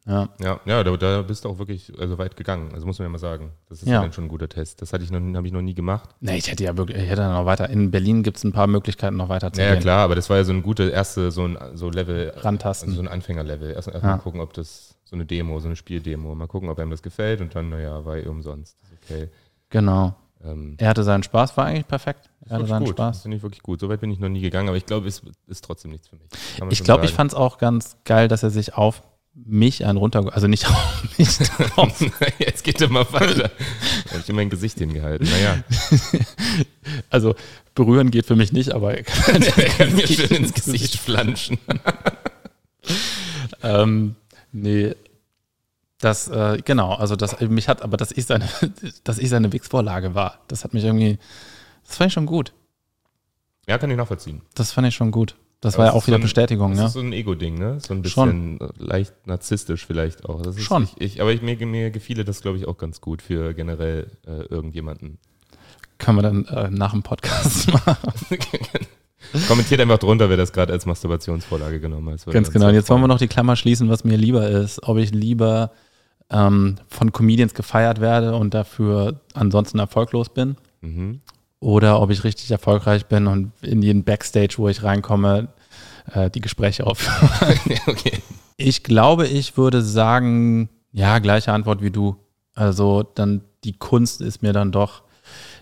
[0.08, 2.70] Ja, ja, ja da, da, bist du auch wirklich also weit gegangen.
[2.72, 3.50] Also muss man ja mal sagen.
[3.68, 4.80] Das ist ja, dann schon ein guter Test.
[4.80, 6.10] Das hatte ich noch, habe ich noch nie gemacht.
[6.20, 7.68] Nee, ich hätte ja wirklich, ich hätte noch weiter.
[7.68, 9.74] In Berlin gibt es ein paar Möglichkeiten, noch weiter zu ja, gehen.
[9.76, 12.32] Ja, klar, aber das war ja so ein guter erste, so ein so Level.
[12.36, 12.90] Rantasten.
[12.90, 13.72] Also so ein Anfängerlevel.
[13.72, 14.10] Erst, erst ja.
[14.10, 16.36] mal gucken, ob das so eine Demo, so eine Spieldemo.
[16.36, 18.76] Mal gucken, ob einem das gefällt und dann, naja, war eh umsonst.
[19.02, 19.28] Okay.
[19.70, 20.14] Genau.
[20.44, 22.30] Ähm, er hatte seinen Spaß, war eigentlich perfekt.
[22.48, 22.94] Er hatte seinen gut.
[22.94, 23.22] Spaß.
[23.22, 23.80] Finde ich wirklich gut.
[23.80, 26.16] So weit bin ich noch nie gegangen, aber ich glaube, es ist trotzdem nichts für
[26.16, 26.28] mich.
[26.70, 29.02] Ich glaube, ich fand es auch ganz geil, dass er sich auf
[29.34, 31.38] mich einen runter, also nicht auf mich
[31.74, 32.00] drauf.
[32.38, 33.50] Jetzt geht er mal weiter.
[34.04, 35.28] da habe ich immer ein Gesicht hingehalten.
[35.28, 35.62] Naja.
[37.10, 37.34] Also
[37.74, 41.58] berühren geht für mich nicht, aber er kann, er kann mir schön ins Gesicht flanschen.
[43.62, 44.14] ähm,
[44.52, 44.94] nee,
[45.98, 48.48] das, äh, genau, also das mich hat, aber dass ich seine,
[49.04, 51.18] dass ich seine Wix-Vorlage war, das hat mich irgendwie,
[51.86, 52.52] das fand ich schon gut.
[53.68, 54.42] Ja, kann ich nachvollziehen.
[54.54, 55.36] Das fand ich schon gut.
[55.60, 56.82] Das aber war ja auch wieder so ein, Bestätigung, das ne?
[56.84, 57.80] Das ist so ein Ego-Ding, ne?
[57.80, 58.70] So ein bisschen schon.
[58.78, 60.42] leicht narzisstisch vielleicht auch.
[60.56, 60.84] Schon.
[60.84, 64.10] Ich, ich, aber ich, mir, mir gefiele das, glaube ich, auch ganz gut für generell
[64.26, 65.18] äh, irgendjemanden.
[65.98, 67.96] Können wir dann äh, nach dem Podcast machen.
[69.48, 72.32] Kommentiert einfach drunter, wer das gerade als Masturbationsvorlage genommen hat.
[72.32, 72.68] Ganz genau.
[72.68, 74.82] Und jetzt wollen wir noch die Klammer schließen, was mir lieber ist.
[74.84, 75.72] Ob ich lieber
[76.30, 80.56] ähm, von Comedians gefeiert werde und dafür ansonsten erfolglos bin.
[80.80, 81.20] Mhm.
[81.60, 85.48] Oder ob ich richtig erfolgreich bin und in jeden Backstage, wo ich reinkomme,
[86.12, 87.54] äh, die Gespräche aufführe.
[87.86, 88.22] okay.
[88.56, 92.16] Ich glaube, ich würde sagen, ja, gleiche Antwort wie du.
[92.54, 95.02] Also dann die Kunst ist mir dann doch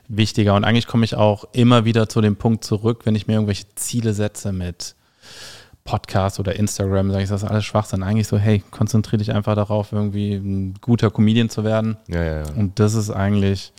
[0.09, 0.55] wichtiger.
[0.55, 3.74] Und eigentlich komme ich auch immer wieder zu dem Punkt zurück, wenn ich mir irgendwelche
[3.74, 4.94] Ziele setze mit
[5.85, 8.03] Podcast oder Instagram, sage ich, das ist alles Schwachsinn.
[8.03, 11.99] Eigentlich so, hey, konzentriere dich einfach darauf, irgendwie ein guter Comedian zu werden.
[12.09, 12.53] Ja, ja, ja.
[12.57, 13.73] Und das ist eigentlich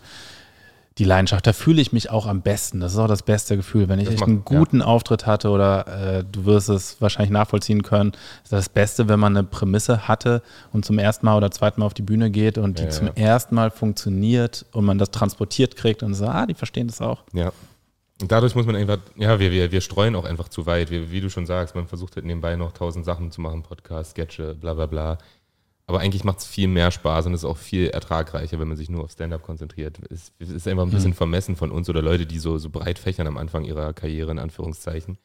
[0.98, 1.46] die Leidenschaft.
[1.46, 2.80] Da fühle ich mich auch am besten.
[2.80, 3.88] Das ist auch das beste Gefühl.
[3.88, 4.86] Wenn ich echt einen guten ja.
[4.86, 9.36] Auftritt hatte oder äh, du wirst es wahrscheinlich nachvollziehen können, ist das Beste, wenn man
[9.36, 10.42] eine Prämisse hatte
[10.72, 13.08] und zum ersten Mal oder zweiten Mal auf die Bühne geht und die ja, zum
[13.14, 17.24] ersten Mal funktioniert und man das transportiert kriegt und so, ah, die verstehen das auch.
[17.34, 17.52] Ja.
[18.20, 20.90] Und dadurch muss man einfach, ja, wir, wir, wir streuen auch einfach zu weit.
[20.90, 24.12] Wir, wie du schon sagst, man versucht halt nebenbei noch tausend Sachen zu machen, Podcast,
[24.12, 25.18] Sketche, bla bla bla.
[25.86, 28.88] Aber eigentlich macht es viel mehr Spaß und ist auch viel ertragreicher, wenn man sich
[28.88, 30.00] nur auf Stand-up konzentriert.
[30.10, 31.16] Es, es ist einfach ein bisschen mhm.
[31.16, 34.40] vermessen von uns oder Leute, die so, so breit fächern am Anfang ihrer Karriere, in
[34.40, 35.18] Anführungszeichen,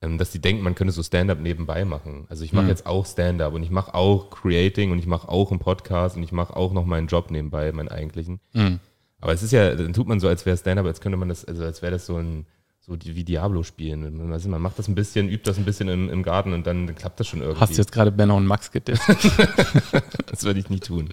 [0.00, 2.24] ähm, dass die denken, man könnte so Stand-up nebenbei machen.
[2.30, 2.70] Also ich mache mhm.
[2.70, 6.22] jetzt auch Stand-up und ich mache auch Creating und ich mache auch einen Podcast und
[6.22, 8.40] ich mache auch noch meinen Job nebenbei, meinen eigentlichen.
[8.54, 8.80] Mhm.
[9.24, 11.46] Aber es ist ja, dann tut man so, als wäre Stand-up, als könnte man das,
[11.46, 12.44] also als wäre das so ein,
[12.78, 14.30] so wie Diablo spielen.
[14.30, 16.94] Also man macht das ein bisschen, übt das ein bisschen im, im Garten und dann
[16.94, 17.58] klappt das schon irgendwie.
[17.58, 19.02] Hast du jetzt gerade Benno und Max gedisst?
[20.26, 21.08] das würde ich nie tun.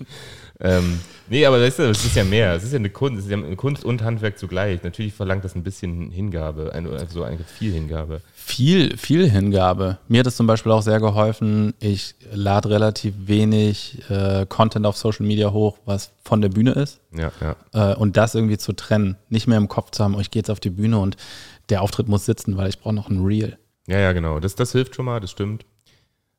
[0.60, 2.54] Ähm, nee, aber das ist, das ist ja mehr.
[2.54, 4.84] Es ist ja eine Kunst, es ist ja Kunst und Handwerk zugleich.
[4.84, 8.20] Natürlich verlangt das ein bisschen Hingabe, also eigentlich viel Hingabe.
[8.44, 10.00] Viel, viel Hingabe.
[10.08, 11.74] Mir hat es zum Beispiel auch sehr geholfen.
[11.80, 17.00] Ich lade relativ wenig äh, Content auf Social Media hoch, was von der Bühne ist.
[17.16, 17.92] Ja, ja.
[17.92, 19.16] Äh, und das irgendwie zu trennen.
[19.30, 21.18] Nicht mehr im Kopf zu haben, oh, ich gehe jetzt auf die Bühne und
[21.70, 23.58] der Auftritt muss sitzen, weil ich brauche noch ein Reel.
[23.88, 24.40] Ja, ja, genau.
[24.40, 25.66] Das, das hilft schon mal, das stimmt.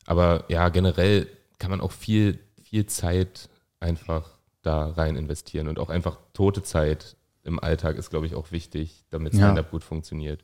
[0.05, 4.29] Aber ja, generell kann man auch viel, viel Zeit einfach
[4.61, 9.03] da rein investieren und auch einfach tote Zeit im Alltag ist, glaube ich, auch wichtig,
[9.09, 9.71] damit Stand-up ja.
[9.71, 10.43] gut funktioniert.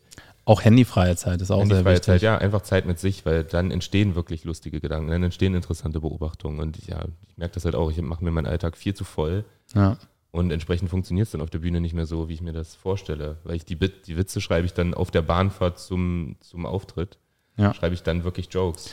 [0.50, 2.02] Auch handyfreie Zeit ist auch sehr wichtig.
[2.02, 6.00] Zeit, ja, einfach Zeit mit sich, weil dann entstehen wirklich lustige Gedanken, dann entstehen interessante
[6.00, 9.04] Beobachtungen und ja, ich merke das halt auch, ich mache mir meinen Alltag viel zu
[9.04, 9.46] voll.
[9.76, 9.98] Ja.
[10.32, 12.74] Und entsprechend funktioniert es dann auf der Bühne nicht mehr so, wie ich mir das
[12.74, 13.38] vorstelle.
[13.44, 17.20] Weil ich die, Bit, die Witze schreibe ich dann auf der Bahnfahrt zum, zum Auftritt.
[17.56, 17.72] Ja.
[17.76, 18.90] Schreibe ich dann wirklich Jokes.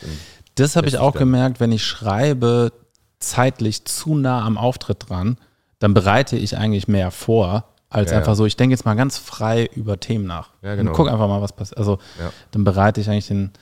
[0.57, 2.71] Das habe ich auch gemerkt, wenn ich schreibe,
[3.19, 5.39] zeitlich zu nah am Auftritt dran,
[5.79, 9.19] dann bereite ich eigentlich mehr vor, als ja, einfach so, ich denke jetzt mal ganz
[9.19, 10.51] frei über Themen nach.
[10.63, 10.91] Ja, genau.
[10.91, 11.79] Und guck einfach mal, was passiert.
[11.79, 12.33] Also ja.
[12.51, 13.53] dann bereite ich eigentlich den.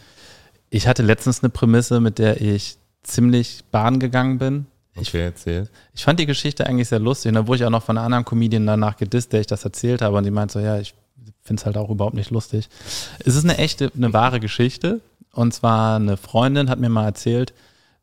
[0.71, 4.67] Ich hatte letztens eine Prämisse, mit der ich ziemlich Bahn gegangen bin.
[4.95, 5.69] Ich, okay, erzähl.
[5.93, 7.31] Ich fand die Geschichte eigentlich sehr lustig.
[7.31, 9.65] Und da wurde ich auch noch von einer anderen Comedian danach gedisst, der ich das
[9.65, 10.17] erzählt habe.
[10.17, 10.95] Und die meinte so, ja, ich
[11.43, 12.69] finde es halt auch überhaupt nicht lustig.
[13.25, 15.01] Es ist eine echte, eine wahre Geschichte.
[15.33, 17.53] Und zwar eine Freundin hat mir mal erzählt,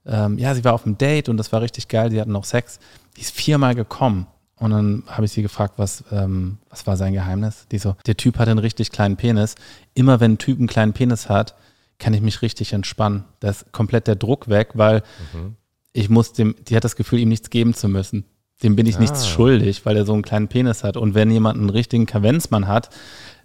[0.06, 2.44] ähm, ja, sie war auf einem Date und das war richtig geil, die hatten noch
[2.44, 2.80] Sex.
[3.16, 4.28] Die ist viermal gekommen.
[4.62, 7.66] Und dann habe ich sie gefragt, was, ähm, was war sein Geheimnis?
[7.72, 9.56] Die so, der Typ hat einen richtig kleinen Penis.
[9.96, 11.56] Immer wenn ein Typ einen kleinen Penis hat,
[11.98, 13.24] kann ich mich richtig entspannen.
[13.40, 15.02] Da ist komplett der Druck weg, weil
[15.34, 15.56] mhm.
[15.94, 18.24] ich muss dem, die hat das Gefühl, ihm nichts geben zu müssen.
[18.62, 19.00] Dem bin ich ah.
[19.00, 20.96] nichts schuldig, weil er so einen kleinen Penis hat.
[20.96, 22.92] Und wenn jemand einen richtigen Kavenzmann hat,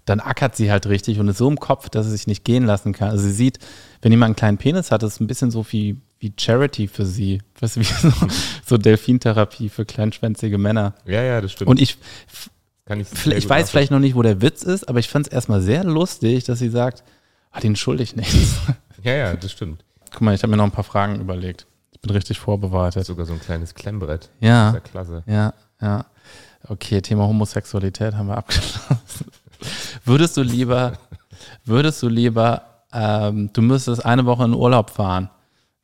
[0.04, 2.66] dann ackert sie halt richtig und ist so im Kopf, dass sie sich nicht gehen
[2.66, 3.08] lassen kann.
[3.08, 3.58] Also sie sieht,
[4.02, 7.04] wenn jemand einen kleinen Penis hat, ist es ein bisschen so wie, wie Charity für
[7.04, 7.42] sie.
[7.60, 8.12] Weißt du, wie so,
[8.64, 10.94] so Delfintherapie für kleinschwänzige Männer.
[11.04, 11.70] Ja, ja, das stimmt.
[11.70, 11.98] Und ich,
[12.88, 15.60] ich, ich weiß vielleicht noch nicht, wo der Witz ist, aber ich fand es erstmal
[15.60, 17.04] sehr lustig, dass sie sagt,
[17.50, 18.56] ah, den schuldig nichts.
[19.02, 19.84] Ja, ja, das stimmt.
[20.10, 21.68] Guck mal, ich habe mir noch ein paar Fragen überlegt.
[21.92, 23.06] Ich bin richtig vorbereitet.
[23.06, 24.30] Sogar so ein kleines Klemmbrett.
[24.40, 24.72] Ja.
[24.72, 25.22] Das ist ja klasse.
[25.26, 26.06] Ja, ja.
[26.66, 29.26] Okay, Thema Homosexualität haben wir abgeschlossen.
[30.04, 30.98] würdest du lieber,
[31.64, 35.30] würdest du lieber, ähm, du müsstest eine Woche in Urlaub fahren,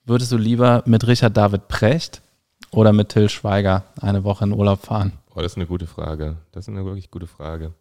[0.05, 2.23] würdest du lieber mit Richard David Precht
[2.71, 5.13] oder mit Till Schweiger eine Woche in Urlaub fahren?
[5.35, 6.37] Oh, das ist eine gute Frage.
[6.53, 7.73] Das ist eine wirklich gute Frage.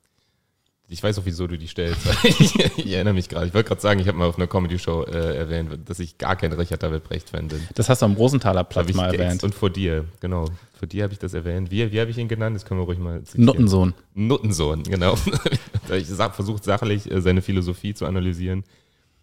[0.87, 2.01] Ich weiß auch, wieso du die stellst.
[2.23, 3.47] ich, ich, erinnere mich gerade.
[3.47, 6.35] Ich wollte gerade sagen, ich habe mal auf einer Comedy-Show äh, erwähnt, dass ich gar
[6.35, 7.65] kein Richard David Brecht-Fan bin.
[7.75, 9.41] Das hast du am Rosenthaler Platz mal erwähnt.
[9.43, 10.45] Und vor dir, genau.
[10.77, 11.71] Vor dir habe ich das erwähnt.
[11.71, 12.57] Wie, wie habe ich ihn genannt?
[12.57, 13.45] Das können wir ruhig mal zitieren.
[13.45, 13.93] Nuttensohn.
[14.15, 15.15] Nuttensohn, genau.
[15.95, 18.65] ich versucht sachlich äh, seine Philosophie zu analysieren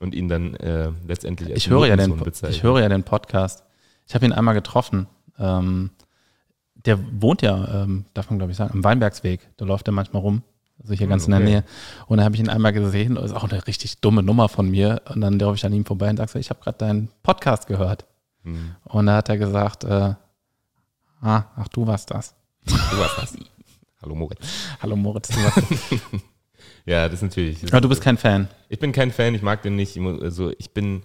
[0.00, 2.56] und ihn dann äh, letztendlich als ich höre ja den, bezeichnen.
[2.56, 3.64] Ich höre ja den Podcast.
[4.06, 5.06] Ich habe ihn einmal getroffen.
[5.38, 5.90] Ähm,
[6.74, 9.40] der wohnt ja, ähm, darf man glaube ich sagen, am Weinbergsweg.
[9.56, 10.42] Da läuft er manchmal rum.
[10.80, 11.32] Also hier hm, ganz okay.
[11.32, 11.64] in der Nähe.
[12.06, 14.70] Und dann habe ich ihn einmal gesehen, das ist auch eine richtig dumme Nummer von
[14.70, 15.02] mir.
[15.12, 17.66] Und dann laufe ich an ihm vorbei und sage so, ich habe gerade deinen Podcast
[17.66, 18.06] gehört.
[18.44, 18.76] Hm.
[18.84, 20.14] Und da hat er gesagt, äh,
[21.20, 22.34] ah, ach, du warst das.
[22.64, 23.36] Du warst das.
[24.00, 24.38] Hallo Moritz.
[24.80, 26.00] Hallo Moritz, du warst das.
[26.86, 27.60] ja, das ist natürlich.
[27.60, 28.48] Das Aber du bist kein Fan.
[28.68, 29.98] Ich bin kein Fan, ich mag den nicht.
[29.98, 31.02] Also ich bin,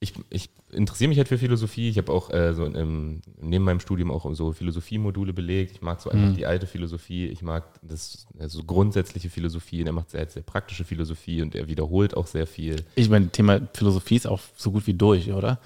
[0.00, 1.88] ich, ich interessiere mich halt für Philosophie.
[1.88, 5.72] Ich habe auch äh, so im, neben meinem Studium auch so Philosophiemodule belegt.
[5.72, 6.36] Ich mag so einfach mhm.
[6.36, 7.26] die alte Philosophie.
[7.26, 9.80] Ich mag das also grundsätzliche Philosophie.
[9.80, 12.84] Und er macht sehr, sehr praktische Philosophie und er wiederholt auch sehr viel.
[12.94, 15.60] Ich meine, Thema Philosophie ist auch so gut wie durch, oder?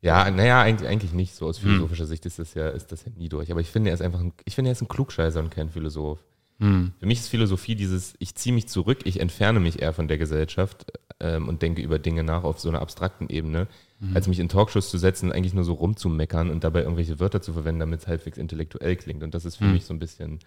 [0.00, 1.34] Ja, naja, eigentlich, eigentlich nicht.
[1.34, 1.68] So aus mhm.
[1.68, 2.08] philosophischer mhm.
[2.08, 3.50] Sicht ist das ja, ist das ja nie durch.
[3.50, 5.70] Aber ich finde, er ist einfach ein, ich finde, er ist ein Klugscheißer und kein
[5.70, 6.18] Philosoph.
[6.58, 6.92] Mhm.
[6.98, 10.18] Für mich ist Philosophie dieses, ich ziehe mich zurück, ich entferne mich eher von der
[10.18, 13.68] Gesellschaft ähm, und denke über Dinge nach auf so einer abstrakten Ebene
[14.00, 14.16] mhm.
[14.16, 17.52] als mich in Talkshows zu setzen, eigentlich nur so rumzumeckern und dabei irgendwelche Wörter zu
[17.52, 19.22] verwenden, damit es halbwegs intellektuell klingt.
[19.22, 19.74] Und das ist für mhm.
[19.74, 20.38] mich so ein bisschen,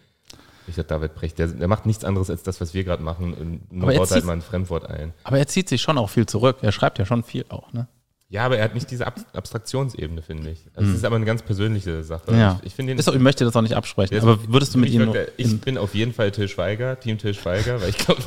[0.67, 3.34] ich sag David Brecht, der, der, macht nichts anderes als das, was wir gerade machen,
[3.34, 5.13] und nur baut halt mal ein Fremdwort ein.
[5.24, 6.58] Aber er zieht sich schon auch viel zurück.
[6.62, 7.88] Er schreibt ja schon viel auch, ne?
[8.31, 10.65] Ja, aber er hat nicht diese Ab Abstraktionsebene, finde ich.
[10.73, 10.95] Also mhm.
[10.95, 12.33] ist aber eine ganz persönliche Sache.
[12.33, 12.59] Ja.
[12.63, 15.13] Ich, ich, ihn, auch, ich möchte das auch nicht absprechen, aber würdest du mit ihm.
[15.37, 18.21] Ich bin auf jeden Fall Till Schweiger, Team Till Schweiger, weil ich glaube,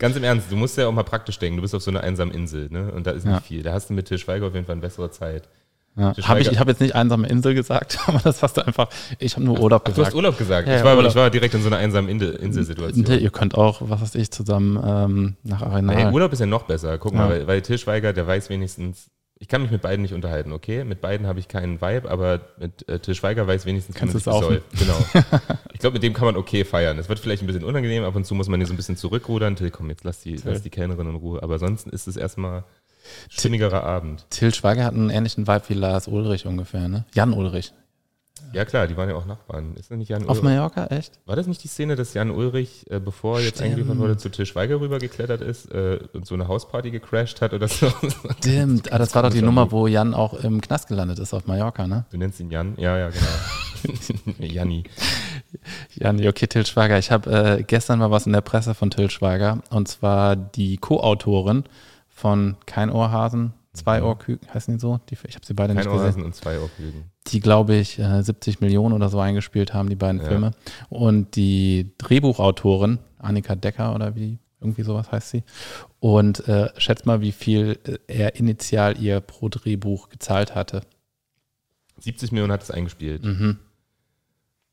[0.00, 1.56] Ganz im Ernst, du musst ja auch mal praktisch denken.
[1.56, 2.90] Du bist auf so einer einsamen Insel, ne?
[2.90, 3.32] Und da ist ja.
[3.32, 3.62] nicht viel.
[3.62, 5.46] Da hast du mit Til Schweiger auf jeden Fall eine bessere Zeit.
[5.94, 6.14] Ja.
[6.22, 9.34] Hab ich ich habe jetzt nicht einsame Insel gesagt, aber das hast du einfach, ich
[9.34, 9.98] habe nur Urlaub Ach, gesagt.
[9.98, 10.68] Du hast Urlaub gesagt.
[10.68, 11.10] Ja, ich, war, Urlaub.
[11.10, 13.04] ich war direkt in so einer einsamen Inselsituation.
[13.06, 15.94] Nee, ihr könnt auch, was weiß ich, zusammen ähm, nach Arena.
[15.94, 16.96] Nee, Urlaub ist ja noch besser.
[16.96, 19.10] Guck mal, weil, weil Til Schweiger, der weiß wenigstens,
[19.42, 20.84] ich kann mich mit beiden nicht unterhalten, okay?
[20.84, 24.30] Mit beiden habe ich keinen Vibe, aber mit äh, Til Schweiger weiß wenigstens, Kannst wie
[24.30, 24.98] man sich Genau.
[25.72, 26.98] ich glaube, mit dem kann man okay feiern.
[26.98, 28.98] Es wird vielleicht ein bisschen unangenehm, ab und zu muss man hier so ein bisschen
[28.98, 29.56] zurückrudern.
[29.56, 31.42] Till, komm, jetzt lass die, lass die Kellnerin in Ruhe.
[31.42, 32.64] Aber ansonsten ist es erstmal
[33.30, 34.26] stimmigerer Abend.
[34.28, 37.06] Till Schweiger hat einen ähnlichen Vibe wie Lars Ulrich ungefähr, ne?
[37.14, 37.72] Jan Ulrich.
[38.52, 39.74] Ja klar, die waren ja auch Nachbarn.
[39.76, 40.42] Ist das nicht Jan Auf Ulrich?
[40.42, 41.20] Mallorca, echt?
[41.26, 44.28] War das nicht die Szene, dass Jan Ulrich, äh, bevor er jetzt eingeliefert wurde, zu
[44.28, 47.92] Til Schweiger rübergeklettert ist äh, und so eine Hausparty gecrashed hat oder so?
[48.38, 51.46] Stimmt, ah, das war doch die Nummer, wo Jan auch im Knast gelandet ist auf
[51.46, 52.06] Mallorca, ne?
[52.10, 52.74] Du nennst ihn Jan?
[52.76, 54.36] Ja, ja, genau.
[54.38, 54.84] Janni.
[55.94, 56.98] Janni, okay, Til Schweiger.
[56.98, 60.76] Ich habe äh, gestern mal was in der Presse von Til Schweiger und zwar die
[60.76, 61.64] Co-Autorin
[62.08, 64.06] von Kein Ohrhasen, Zwei mhm.
[64.06, 64.98] Ohrküken, heißen die so?
[65.08, 66.24] Die, ich habe sie beide Kein nicht gesehen.
[66.24, 70.20] Und zwei Ohrküken die, glaube ich, 70 äh, Millionen oder so eingespielt haben, die beiden
[70.20, 70.26] ja.
[70.26, 70.50] Filme.
[70.88, 75.44] Und die Drehbuchautorin, Annika Decker oder wie, irgendwie sowas heißt sie.
[76.00, 80.82] Und äh, schätzt mal, wie viel äh, er initial ihr pro Drehbuch gezahlt hatte.
[81.98, 83.24] 70 Millionen hat es eingespielt.
[83.24, 83.58] Mhm.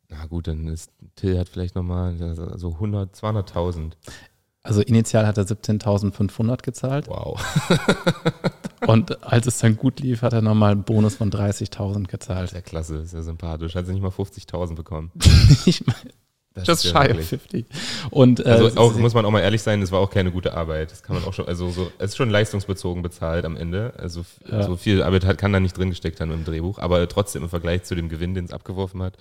[0.10, 2.16] Na gut, dann ist Till hat vielleicht nochmal
[2.58, 3.92] so 100, 200.000.
[4.67, 7.08] Also initial hat er 17.500 gezahlt.
[7.08, 7.39] Wow.
[8.86, 12.49] Und als es dann gut lief, hat er nochmal einen Bonus von 30.000 gezahlt.
[12.49, 13.75] Sehr klasse, sehr sympathisch.
[13.75, 15.12] Hat sie nicht mal 50.000 bekommen.
[15.65, 16.12] ich meine,
[16.53, 17.65] das ist shy 50.
[18.10, 20.53] Und, äh, also auch, muss man auch mal ehrlich sein, es war auch keine gute
[20.53, 20.91] Arbeit.
[20.91, 23.93] Das kann man auch schon, also so, es ist schon leistungsbezogen bezahlt am Ende.
[23.97, 24.63] Also ja.
[24.63, 27.49] so viel Arbeit hat, kann da nicht drin gesteckt haben im Drehbuch, aber trotzdem im
[27.49, 29.13] Vergleich zu dem Gewinn, den es abgeworfen hat.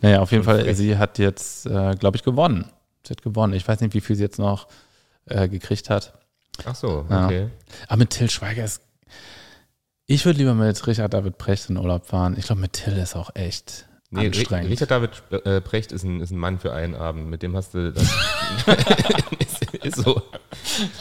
[0.00, 0.76] Naja, auf jeden Fall, frech.
[0.76, 2.70] sie hat jetzt, äh, glaube ich, gewonnen.
[3.10, 3.54] Sie hat gewonnen.
[3.54, 4.68] Ich weiß nicht, wie viel sie jetzt noch
[5.26, 6.14] äh, gekriegt hat.
[6.64, 7.40] Ach so, okay.
[7.40, 7.50] Ja.
[7.88, 8.82] Aber mit Till Schweiger ist.
[10.06, 12.36] Ich würde lieber mit Richard David Precht in Urlaub fahren.
[12.38, 14.70] Ich glaube, mit Till ist auch echt nee, anstrengend.
[14.70, 15.10] Richard David
[15.44, 17.26] äh, Precht ist ein, ist ein Mann für einen Abend.
[17.28, 17.92] Mit dem hast du.
[17.92, 18.04] Das
[19.40, 20.22] ist, ist, so.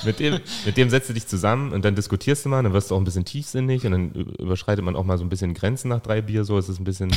[0.04, 2.92] Mit, dem, mit dem setzt du dich zusammen und dann diskutierst du mal, dann wirst
[2.92, 5.90] du auch ein bisschen tiefsinnig und dann überschreitet man auch mal so ein bisschen Grenzen
[5.90, 7.10] nach drei Bier, so es ist ein bisschen.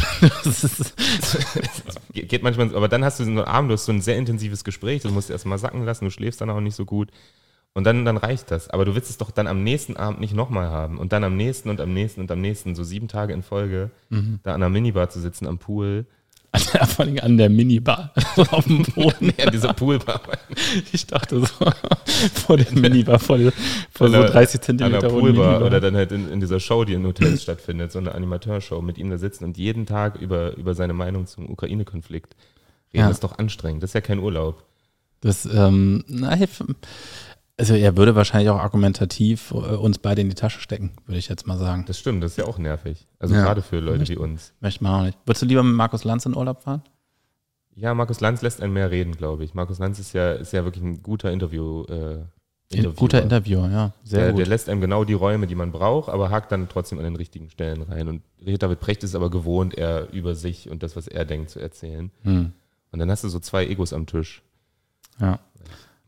[2.12, 4.64] geht manchmal, aber dann hast du so einen Abend, du hast so ein sehr intensives
[4.64, 7.10] Gespräch, das musst du erstmal sacken lassen, du schläfst dann auch nicht so gut.
[7.74, 8.68] Und dann, dann reicht das.
[8.68, 10.98] Aber du willst es doch dann am nächsten Abend nicht nochmal haben.
[10.98, 13.90] Und dann am nächsten und am nächsten und am nächsten, so sieben Tage in Folge,
[14.10, 14.40] mhm.
[14.42, 16.04] da an der Minibar zu sitzen am Pool
[16.86, 18.12] vor allem an der Minibar
[18.50, 19.32] auf dem Boden.
[19.38, 20.20] ja, dieser Poolbar.
[20.92, 21.46] Ich dachte so,
[22.34, 23.38] vor der Minibar, vor,
[23.90, 24.96] vor so 30 Zentimeter.
[24.96, 27.98] An der Poolbar oder dann halt in, in, dieser Show, die in Hotels stattfindet, so
[27.98, 32.36] eine Animateurshow, mit ihm da sitzen und jeden Tag über, über seine Meinung zum Ukraine-Konflikt
[32.92, 33.00] reden.
[33.00, 33.08] Ja.
[33.08, 33.82] Das ist doch anstrengend.
[33.82, 34.62] Das ist ja kein Urlaub.
[35.22, 36.36] Das, ähm, na,
[37.62, 41.28] also er würde wahrscheinlich auch argumentativ äh, uns beide in die Tasche stecken, würde ich
[41.28, 41.84] jetzt mal sagen.
[41.86, 43.06] Das stimmt, das ist ja auch nervig.
[43.20, 43.44] Also ja.
[43.44, 44.52] gerade für Leute möchte, wie uns.
[44.58, 45.16] Möchte man auch nicht.
[45.24, 46.82] Würdest du lieber mit Markus Lanz in Urlaub fahren?
[47.76, 49.54] Ja, Markus Lanz lässt einen mehr reden, glaube ich.
[49.54, 51.84] Markus Lanz ist ja, ist ja wirklich ein guter Interview.
[51.84, 52.24] Äh,
[52.70, 52.94] Interviewer.
[52.96, 53.92] Guter Interviewer, ja.
[54.02, 54.40] Sehr der, gut.
[54.40, 57.14] Der lässt einem genau die Räume, die man braucht, aber hakt dann trotzdem an den
[57.14, 58.08] richtigen Stellen rein.
[58.08, 61.60] Und David Precht ist aber gewohnt, er über sich und das, was er denkt, zu
[61.60, 62.10] erzählen.
[62.22, 62.50] Hm.
[62.90, 64.42] Und dann hast du so zwei Egos am Tisch.
[65.20, 65.38] Ja.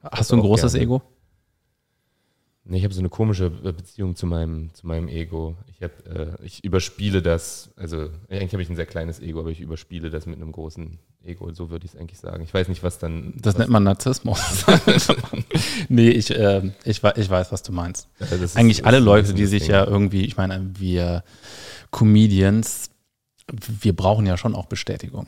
[0.03, 0.85] Hast du ein großes gerne.
[0.85, 1.03] Ego?
[2.67, 5.55] Nee, ich habe so eine komische Beziehung zu meinem, zu meinem Ego.
[5.67, 9.51] Ich, hab, äh, ich überspiele das, also eigentlich habe ich ein sehr kleines Ego, aber
[9.51, 12.43] ich überspiele das mit einem großen Ego, so würde ich es eigentlich sagen.
[12.43, 13.35] Ich weiß nicht, was dann.
[13.37, 14.65] Das was nennt man Narzissmus.
[15.91, 18.09] nee, ich, äh, ich, ich weiß, was du meinst.
[18.19, 19.73] Ja, eigentlich ist, alle Leute, die sich Ding.
[19.73, 21.23] ja irgendwie, ich meine, wir
[21.91, 22.91] Comedians,
[23.53, 25.27] wir brauchen ja schon auch Bestätigung.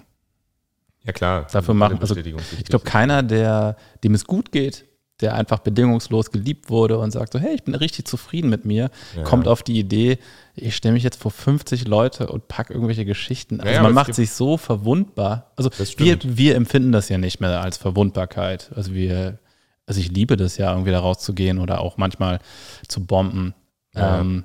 [1.05, 1.47] Ja, klar.
[1.53, 4.87] Dafür machen, also, ich glaube, keiner, der, dem es gut geht,
[5.21, 8.91] der einfach bedingungslos geliebt wurde und sagt so, hey, ich bin richtig zufrieden mit mir,
[9.17, 9.23] ja.
[9.23, 10.19] kommt auf die Idee,
[10.55, 13.61] ich stelle mich jetzt vor 50 Leute und packe irgendwelche Geschichten.
[13.61, 15.53] Also ja, man macht sich so verwundbar.
[15.57, 18.71] Also wir, wir empfinden das ja nicht mehr als Verwundbarkeit.
[18.75, 19.39] Also wir,
[19.87, 22.41] also ich liebe das ja, irgendwie da rauszugehen oder auch manchmal
[22.87, 23.55] zu bomben.
[23.95, 24.21] Ja.
[24.21, 24.45] Ähm,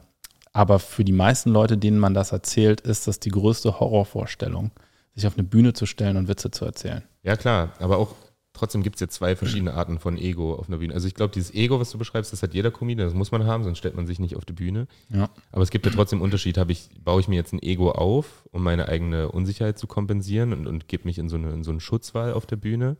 [0.53, 4.71] aber für die meisten Leute, denen man das erzählt, ist das die größte Horrorvorstellung,
[5.15, 7.03] sich auf eine Bühne zu stellen und Witze zu erzählen.
[7.23, 8.15] Ja, klar, aber auch
[8.54, 10.94] trotzdem gibt es ja zwei verschiedene Arten von Ego auf einer Bühne.
[10.94, 13.46] Also ich glaube, dieses Ego, was du beschreibst, das hat jeder Comedian, das muss man
[13.46, 14.88] haben, sonst stellt man sich nicht auf die Bühne.
[15.10, 15.30] Ja.
[15.52, 18.48] Aber es gibt ja trotzdem Unterschied, habe ich, baue ich mir jetzt ein Ego auf,
[18.52, 21.72] um meine eigene Unsicherheit zu kompensieren und, und gebe mich in so, eine, in so
[21.72, 22.98] einen Schutzwall auf der Bühne?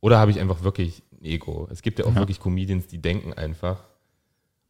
[0.00, 1.68] Oder habe ich einfach wirklich ein Ego?
[1.70, 2.20] Es gibt ja auch ja.
[2.20, 3.84] wirklich Comedians, die denken einfach,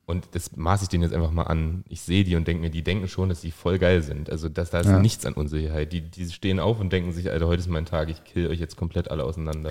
[0.04, 1.84] und das maße ich denen jetzt einfach mal an.
[1.88, 4.30] Ich sehe die und denke mir, die denken schon, dass die voll geil sind.
[4.30, 4.98] Also dass da ist ja.
[4.98, 5.92] nichts an Unsicherheit.
[5.92, 8.58] Die, die stehen auf und denken sich, Alter, heute ist mein Tag, ich kill euch
[8.58, 9.70] jetzt komplett alle auseinander,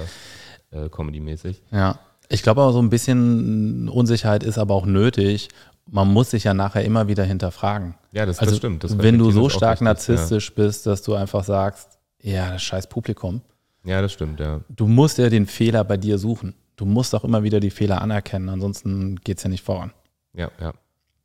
[0.72, 1.62] äh, comedy-mäßig.
[1.72, 2.00] Ja.
[2.30, 5.50] Ich glaube aber so ein bisschen Unsicherheit ist aber auch nötig.
[5.90, 7.96] Man muss sich ja nachher immer wieder hinterfragen.
[8.14, 8.84] Ja, das, also, das stimmt.
[8.86, 10.64] Das wenn du so stark narzisstisch ja.
[10.64, 13.42] bist, dass du einfach sagst, ja, das scheiß Publikum.
[13.84, 14.62] Ja, das stimmt, ja.
[14.70, 16.54] Du musst ja den Fehler bei dir suchen.
[16.78, 19.92] Du musst auch immer wieder die Fehler anerkennen, ansonsten geht es ja nicht voran.
[20.34, 20.74] Ja, ja.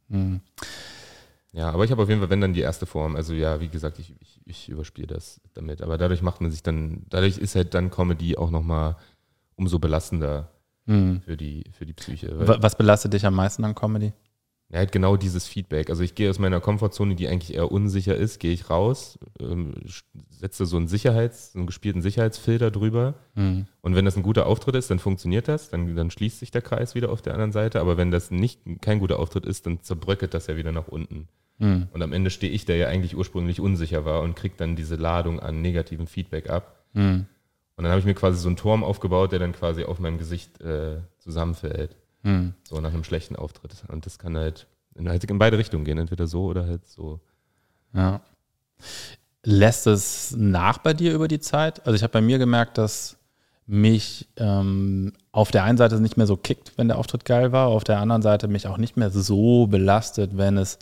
[0.09, 0.41] Mhm.
[1.53, 3.69] Ja, aber ich habe auf jeden Fall, wenn dann die erste Form, also ja, wie
[3.69, 5.81] gesagt, ich, ich, ich überspiele das damit.
[5.81, 8.97] Aber dadurch macht man sich dann, dadurch ist halt dann Comedy auch nochmal
[9.55, 10.51] umso belastender
[10.85, 11.23] mhm.
[11.23, 12.31] für, die, für die Psyche.
[12.37, 14.13] Was belastet dich am meisten an Comedy?
[14.69, 15.91] Ja, halt genau dieses Feedback.
[15.91, 19.75] Also ich gehe aus meiner Komfortzone, die eigentlich eher unsicher ist, gehe ich raus, ähm,
[20.29, 23.15] setze so einen Sicherheits-, so einen gespielten Sicherheitsfilter drüber.
[23.37, 23.67] Mhm.
[23.81, 26.63] Und wenn das ein guter Auftritt ist, dann funktioniert das, dann, dann schließt sich der
[26.63, 27.81] Kreis wieder auf der anderen Seite.
[27.81, 31.29] Aber wenn das nicht kein guter Auftritt ist, dann zerbröckelt das ja wieder nach unten.
[31.59, 31.87] Mhm.
[31.93, 34.97] Und am Ende stehe ich, der ja eigentlich ursprünglich unsicher war und kriege dann diese
[34.97, 36.85] Ladung an negativem Feedback ab.
[36.93, 37.27] Mhm.
[37.77, 40.19] Und dann habe ich mir quasi so einen Turm aufgebaut, der dann quasi auf meinem
[40.19, 41.95] Gesicht äh, zusammenfällt.
[42.27, 42.55] Hm.
[42.69, 43.71] So nach einem schlechten Auftritt.
[43.87, 47.21] Und das kann halt in, halt in beide Richtungen gehen, entweder so oder halt so.
[47.95, 48.21] Ja.
[49.45, 51.87] Lässt es nach bei dir über die Zeit?
[51.87, 53.17] Also ich habe bei mir gemerkt, dass
[53.69, 57.69] mich ähm, auf der einen Seite nicht mehr so kickt, wenn der Auftritt geil war,
[57.69, 60.81] auf der anderen Seite mich auch nicht mehr so belastet, wenn es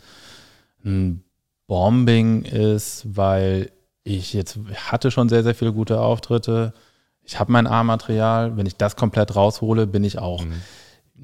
[0.83, 1.23] ein
[1.67, 3.71] Bombing ist, weil
[4.03, 6.73] ich jetzt hatte schon sehr, sehr viele gute Auftritte.
[7.21, 8.57] Ich habe mein A-Material.
[8.57, 10.61] Wenn ich das komplett raushole, bin ich auch mhm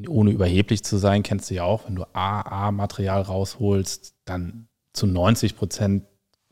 [0.07, 5.57] ohne überheblich zu sein, kennst du ja auch, wenn du AA-Material rausholst, dann zu 90
[5.57, 6.03] Prozent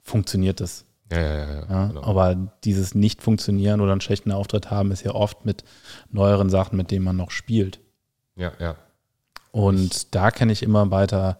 [0.02, 0.86] funktioniert das.
[1.12, 1.66] Ja, ja, ja.
[1.70, 2.04] ja genau.
[2.04, 5.64] Aber dieses Nicht-Funktionieren oder einen schlechten Auftritt haben, ist ja oft mit
[6.12, 7.80] neueren Sachen, mit denen man noch spielt.
[8.36, 8.76] Ja, ja.
[9.52, 11.40] Und da kenne ich immer weiter,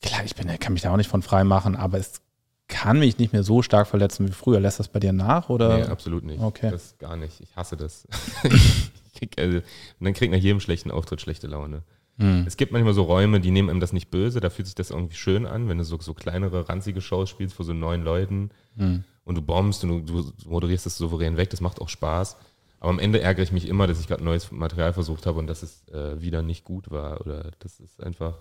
[0.00, 2.20] klar, ich bin, kann mich da auch nicht von frei machen, aber es
[2.68, 4.60] kann mich nicht mehr so stark verletzen wie früher.
[4.60, 5.48] Lässt das bei dir nach?
[5.48, 5.78] Oder?
[5.78, 6.40] Nee, absolut nicht.
[6.40, 6.70] Okay.
[6.70, 7.40] Das gar nicht.
[7.40, 8.06] Ich hasse das.
[9.18, 9.64] krieg, also, und
[10.04, 11.82] dann kriegt nach jedem schlechten Auftritt schlechte Laune.
[12.16, 12.44] Mhm.
[12.46, 14.90] Es gibt manchmal so Räume, die nehmen einem das nicht böse, da fühlt sich das
[14.90, 18.50] irgendwie schön an, wenn du so, so kleinere, ranzige Shows spielst vor so neun Leuten
[18.76, 19.04] mhm.
[19.24, 22.36] und du bombst und du, du moderierst das souverän weg, das macht auch Spaß.
[22.80, 25.48] Aber am Ende ärgere ich mich immer, dass ich gerade neues Material versucht habe und
[25.48, 27.20] dass es äh, wieder nicht gut war.
[27.20, 28.38] Oder das ist einfach.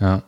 [0.00, 0.24] Ja.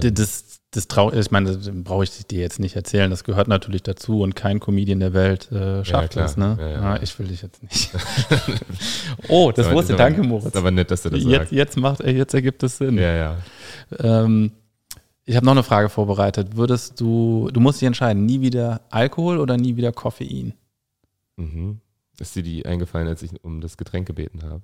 [0.00, 3.10] Äh, das, das trau ich meine, das brauche ich dir jetzt nicht erzählen.
[3.10, 6.36] Das gehört natürlich dazu und kein Comedian der Welt äh, schafft ja, das.
[6.36, 6.56] Ne?
[6.58, 6.80] Ja, ja.
[6.80, 7.90] Ah, ich will dich jetzt nicht.
[9.28, 10.46] oh, das wusste, danke Moritz.
[10.46, 11.52] Ist aber nett, dass du das jetzt, sagst.
[11.52, 12.96] Jetzt, macht, jetzt ergibt es Sinn.
[12.98, 13.36] Ja, ja.
[13.98, 14.52] Ähm,
[15.24, 16.56] ich habe noch eine Frage vorbereitet.
[16.56, 20.54] Würdest du, du musst dich entscheiden, nie wieder Alkohol oder nie wieder Koffein?
[21.36, 21.80] Mhm.
[22.18, 24.62] Ist dir die eingefallen, als ich um das Getränk gebeten habe?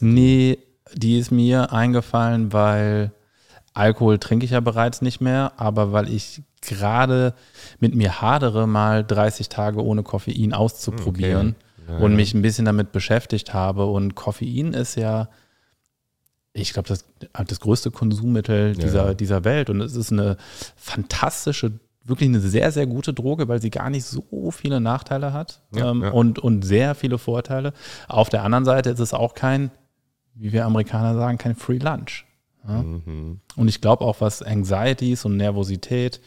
[0.00, 0.58] Nee,
[0.94, 3.12] die ist mir eingefallen, weil
[3.72, 7.34] Alkohol trinke ich ja bereits nicht mehr, aber weil ich gerade
[7.78, 11.92] mit mir hadere, mal 30 Tage ohne Koffein auszuprobieren okay.
[11.92, 13.86] ja, und mich ein bisschen damit beschäftigt habe.
[13.86, 15.28] Und Koffein ist ja,
[16.52, 17.04] ich glaube, das,
[17.46, 19.14] das größte Konsummittel dieser, ja.
[19.14, 19.70] dieser Welt.
[19.70, 20.36] Und es ist eine
[20.76, 21.72] fantastische,
[22.04, 26.02] wirklich eine sehr, sehr gute Droge, weil sie gar nicht so viele Nachteile hat ähm,
[26.02, 27.72] Und, und sehr viele Vorteile.
[28.08, 29.70] Auf der anderen Seite ist es auch kein,
[30.34, 32.26] wie wir Amerikaner sagen, kein Free Lunch.
[32.66, 32.82] Ja?
[32.82, 33.40] Mhm.
[33.56, 36.20] Und ich glaube auch, was Anxieties und Nervosität,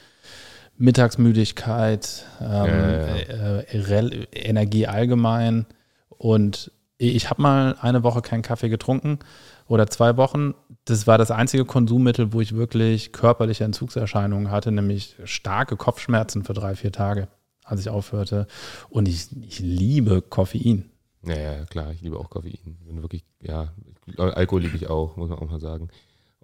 [0.78, 3.60] Mittagsmüdigkeit, ähm, ja, ja.
[3.60, 5.66] Äh, äh, Energie allgemein
[6.10, 9.20] und ich habe mal eine Woche keinen Kaffee getrunken
[9.68, 10.54] oder zwei Wochen.
[10.86, 16.54] Das war das einzige Konsummittel, wo ich wirklich körperliche Entzugserscheinungen hatte, nämlich starke Kopfschmerzen für
[16.54, 17.28] drei, vier Tage,
[17.64, 18.48] als ich aufhörte.
[18.90, 20.92] Und ich, ich liebe Koffein.
[21.26, 22.78] Ja, ja, klar, ich liebe auch Koffein.
[22.86, 23.74] Bin wirklich, ja,
[24.18, 25.90] Alkohol liebe ich auch, muss man auch mal sagen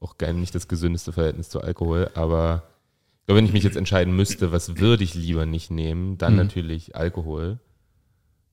[0.01, 2.63] auch gerne nicht das gesündeste Verhältnis zu Alkohol, aber
[3.19, 6.33] ich glaube, wenn ich mich jetzt entscheiden müsste, was würde ich lieber nicht nehmen, dann
[6.33, 6.39] mhm.
[6.39, 7.59] natürlich Alkohol.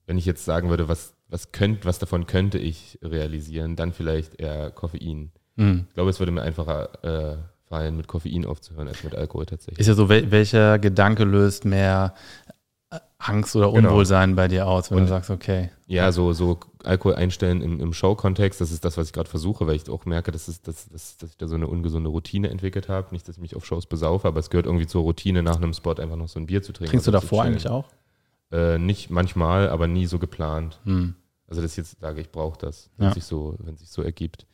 [0.05, 4.39] Wenn ich jetzt sagen würde, was, was, könnt, was davon könnte ich realisieren, dann vielleicht
[4.39, 5.31] eher Koffein.
[5.55, 5.85] Mhm.
[5.89, 7.37] Ich glaube, es würde mir einfacher äh,
[7.67, 9.79] fallen, mit Koffein aufzuhören, als mit Alkohol tatsächlich.
[9.79, 12.13] Ist ja so, wel welcher Gedanke löst mehr
[13.19, 13.89] Angst oder genau.
[13.89, 14.37] Unwohlsein genau.
[14.37, 15.69] bei dir aus, wenn und, du sagst, okay.
[15.87, 19.67] Ja, so, so Alkohol einstellen im, im Show-Kontext, das ist das, was ich gerade versuche,
[19.67, 22.49] weil ich auch merke, dass, es, dass, dass, dass ich da so eine ungesunde Routine
[22.49, 23.09] entwickelt habe.
[23.11, 25.73] Nicht, dass ich mich auf Shows besaufe, aber es gehört irgendwie zur Routine, nach einem
[25.73, 26.91] Spot einfach noch so ein Bier zu trinken.
[26.91, 27.89] Trinkst du davor eigentlich auch?
[28.51, 30.79] Äh, nicht manchmal, aber nie so geplant.
[30.85, 31.15] Hm.
[31.47, 33.13] Also, dass ich jetzt sage, ich brauche das, wenn ja.
[33.13, 34.45] sich so, wenn sich so ergibt.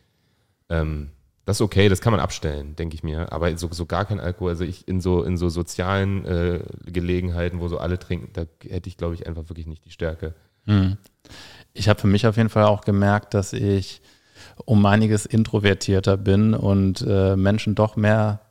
[0.70, 1.12] Ähm,
[1.46, 3.32] das ist okay, das kann man abstellen, denke ich mir.
[3.34, 7.60] Aber so, so gar kein Alkohol, also ich in so, in so sozialen äh, Gelegenheiten,
[7.60, 10.34] wo so alle trinken, da hätte ich, glaube ich, einfach wirklich nicht die Stärke.
[10.66, 10.98] Hm.
[11.74, 14.02] Ich habe für mich auf jeden Fall auch gemerkt, dass ich
[14.66, 18.42] um einiges introvertierter bin und äh, Menschen doch mehr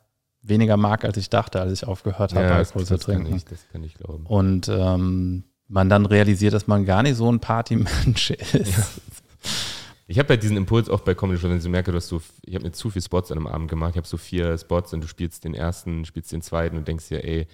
[0.41, 3.25] weniger mag, als ich dachte, als ich aufgehört habe, ja, Alkohol zu trinken.
[3.25, 4.25] Kann ich, das kann ich glauben.
[4.25, 8.53] Und ähm, man dann realisiert, dass man gar nicht so ein Partymensch ist.
[8.53, 8.83] Ja.
[10.05, 12.21] Ich habe ja diesen Impuls auch bei Comedy Show, wenn ich so merke, dass du,
[12.43, 14.93] ich habe mir zu viele Spots an einem Abend gemacht, ich habe so vier Spots
[14.93, 17.47] und du spielst den ersten, spielst den zweiten und denkst dir, ey,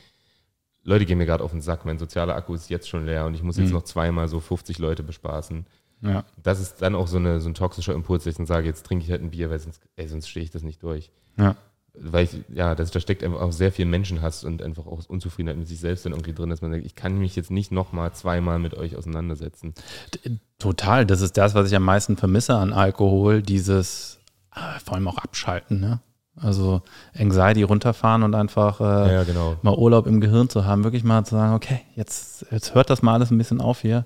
[0.83, 3.35] Leute gehen mir gerade auf den Sack, mein sozialer Akku ist jetzt schon leer und
[3.35, 3.73] ich muss jetzt mhm.
[3.73, 5.67] noch zweimal so 50 Leute bespaßen.
[6.01, 6.25] Ja.
[6.41, 8.85] Das ist dann auch so, eine, so ein toxischer Impuls, dass ich dann sage, jetzt
[8.85, 11.11] trinke ich halt ein Bier, weil sonst, ey, sonst stehe ich das nicht durch.
[11.37, 11.55] Ja.
[12.01, 15.57] Weil ich, ja, das, da steckt einfach auch sehr viel Menschenhass und einfach auch Unzufriedenheit
[15.57, 18.13] mit sich selbst dann irgendwie drin, dass man sagt, ich kann mich jetzt nicht nochmal
[18.13, 19.73] zweimal mit euch auseinandersetzen.
[20.59, 24.19] Total, das ist das, was ich am meisten vermisse an Alkohol, dieses
[24.55, 26.01] äh, vor allem auch Abschalten, ne?
[26.41, 26.81] Also
[27.17, 29.57] Anxiety runterfahren und einfach äh, ja, genau.
[29.61, 33.01] mal Urlaub im Gehirn zu haben, wirklich mal zu sagen, okay, jetzt, jetzt hört das
[33.01, 34.05] mal alles ein bisschen auf hier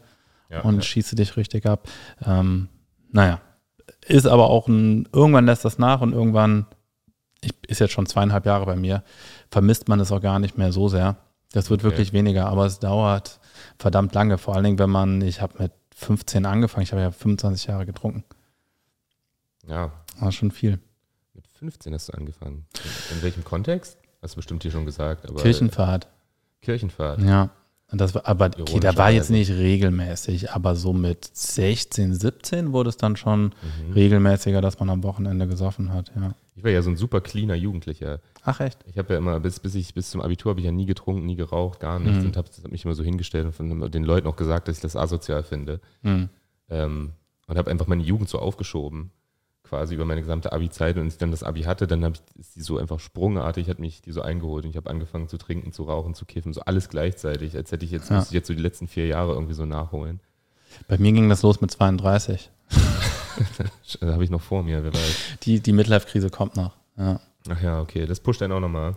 [0.49, 1.87] ja, und schieße dich richtig ab.
[2.25, 2.69] Ähm,
[3.11, 3.39] naja,
[4.07, 6.65] ist aber auch ein, irgendwann lässt das nach und irgendwann,
[7.43, 9.03] ich, ist jetzt schon zweieinhalb Jahre bei mir,
[9.51, 11.17] vermisst man es auch gar nicht mehr so sehr.
[11.51, 11.91] Das wird okay.
[11.91, 13.39] wirklich weniger, aber es dauert
[13.77, 17.11] verdammt lange, vor allen Dingen, wenn man, ich habe mit 15 angefangen, ich habe ja
[17.11, 18.23] 25 Jahre getrunken.
[19.67, 19.91] Ja.
[20.19, 20.79] War schon viel.
[21.59, 22.65] 15 hast du angefangen.
[23.11, 23.97] In, in welchem Kontext?
[24.21, 25.29] Hast du bestimmt hier schon gesagt.
[25.29, 26.07] Aber, Kirchenfahrt.
[26.61, 27.21] Kirchenfahrt.
[27.21, 27.51] Ja.
[27.91, 32.89] Das war, aber okay, da war jetzt nicht regelmäßig, aber so mit 16, 17 wurde
[32.89, 33.53] es dann schon
[33.87, 33.93] mhm.
[33.93, 36.33] regelmäßiger, dass man am Wochenende gesoffen hat, ja.
[36.55, 38.19] Ich war ja so ein super cleaner Jugendlicher.
[38.43, 38.79] Ach echt?
[38.85, 41.25] Ich habe ja immer, bis, bis ich bis zum Abitur habe ich ja nie getrunken,
[41.25, 42.27] nie geraucht, gar nichts mhm.
[42.27, 44.81] und habe hab mich immer so hingestellt und von den Leuten auch gesagt, dass ich
[44.81, 45.79] das asozial finde.
[46.03, 46.29] Mhm.
[46.69, 47.11] Ähm,
[47.47, 49.11] und habe einfach meine Jugend so aufgeschoben
[49.73, 52.39] quasi über meine gesamte Abi-Zeit und als ich dann das Abi hatte, dann habe ich
[52.39, 55.37] ist die so einfach sprungartig, hat mich die so eingeholt und ich habe angefangen zu
[55.37, 58.21] trinken, zu rauchen, zu kiffen, so alles gleichzeitig, als hätte ich jetzt, ja.
[58.21, 60.19] ich jetzt so die letzten vier Jahre irgendwie so nachholen.
[60.87, 62.51] Bei mir ging das los mit 32.
[63.99, 65.39] da habe ich noch vor mir, wer weiß.
[65.41, 67.19] Die, die Midlife-Krise kommt noch, ja.
[67.49, 68.95] Ach ja, okay, das pusht dann auch nochmal.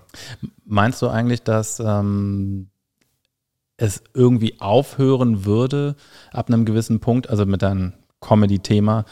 [0.67, 2.69] Meinst du eigentlich, dass ähm,
[3.79, 5.97] es irgendwie aufhören würde
[6.33, 9.05] ab einem gewissen Punkt, also mit deinem Comedy-Thema,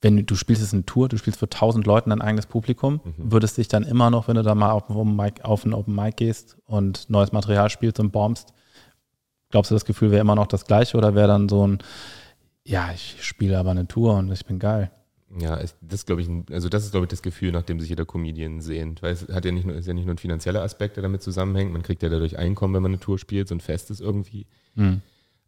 [0.00, 3.00] wenn du, du spielst es in Tour, du spielst für tausend Leuten dein eigenes Publikum,
[3.04, 3.32] mhm.
[3.32, 6.56] würdest dich dann immer noch, wenn du da mal auf, auf ein Open Mic gehst
[6.66, 8.52] und neues Material spielst und bombst,
[9.50, 11.78] glaubst du, das Gefühl wäre immer noch das gleiche oder wäre dann so ein,
[12.64, 14.90] Ja, ich spiele aber eine Tour und ich bin geil.
[15.38, 18.04] Ja, das glaube ich, also das ist glaube ich das Gefühl, nach dem sich jeder
[18.04, 20.96] Comedian sehnt, weil es hat ja nicht nur, ist ja nicht nur ein finanzieller Aspekt,
[20.96, 21.72] der damit zusammenhängt.
[21.72, 24.46] Man kriegt ja dadurch Einkommen, wenn man eine Tour spielt, so ein festes irgendwie.
[24.76, 25.02] Mhm.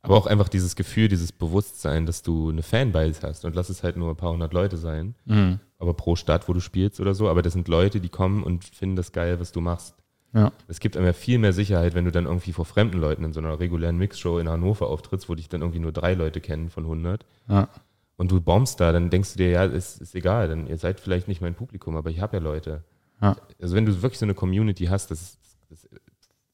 [0.08, 3.82] Aber auch einfach dieses Gefühl, dieses Bewusstsein, dass du eine Fanbase hast und lass es
[3.82, 5.60] halt nur ein paar hundert Leute sein, mhm.
[5.78, 7.28] aber pro Stadt, wo du spielst oder so.
[7.28, 9.94] Aber das sind Leute, die kommen und finden das geil, was du machst.
[10.32, 10.52] Ja.
[10.66, 13.34] Es gibt einem ja viel mehr Sicherheit, wenn du dann irgendwie vor fremden Leuten in
[13.34, 16.70] so einer regulären Mixshow in Hannover auftrittst, wo dich dann irgendwie nur drei Leute kennen
[16.70, 17.26] von 100.
[17.48, 17.68] Ja.
[18.16, 21.00] Und du bombst da, dann denkst du dir, ja, ist, ist egal, dann ihr seid
[21.00, 22.82] vielleicht nicht mein Publikum, aber ich habe ja Leute.
[23.20, 23.36] Ja.
[23.60, 25.38] Also wenn du wirklich so eine Community hast, das,
[25.68, 25.86] das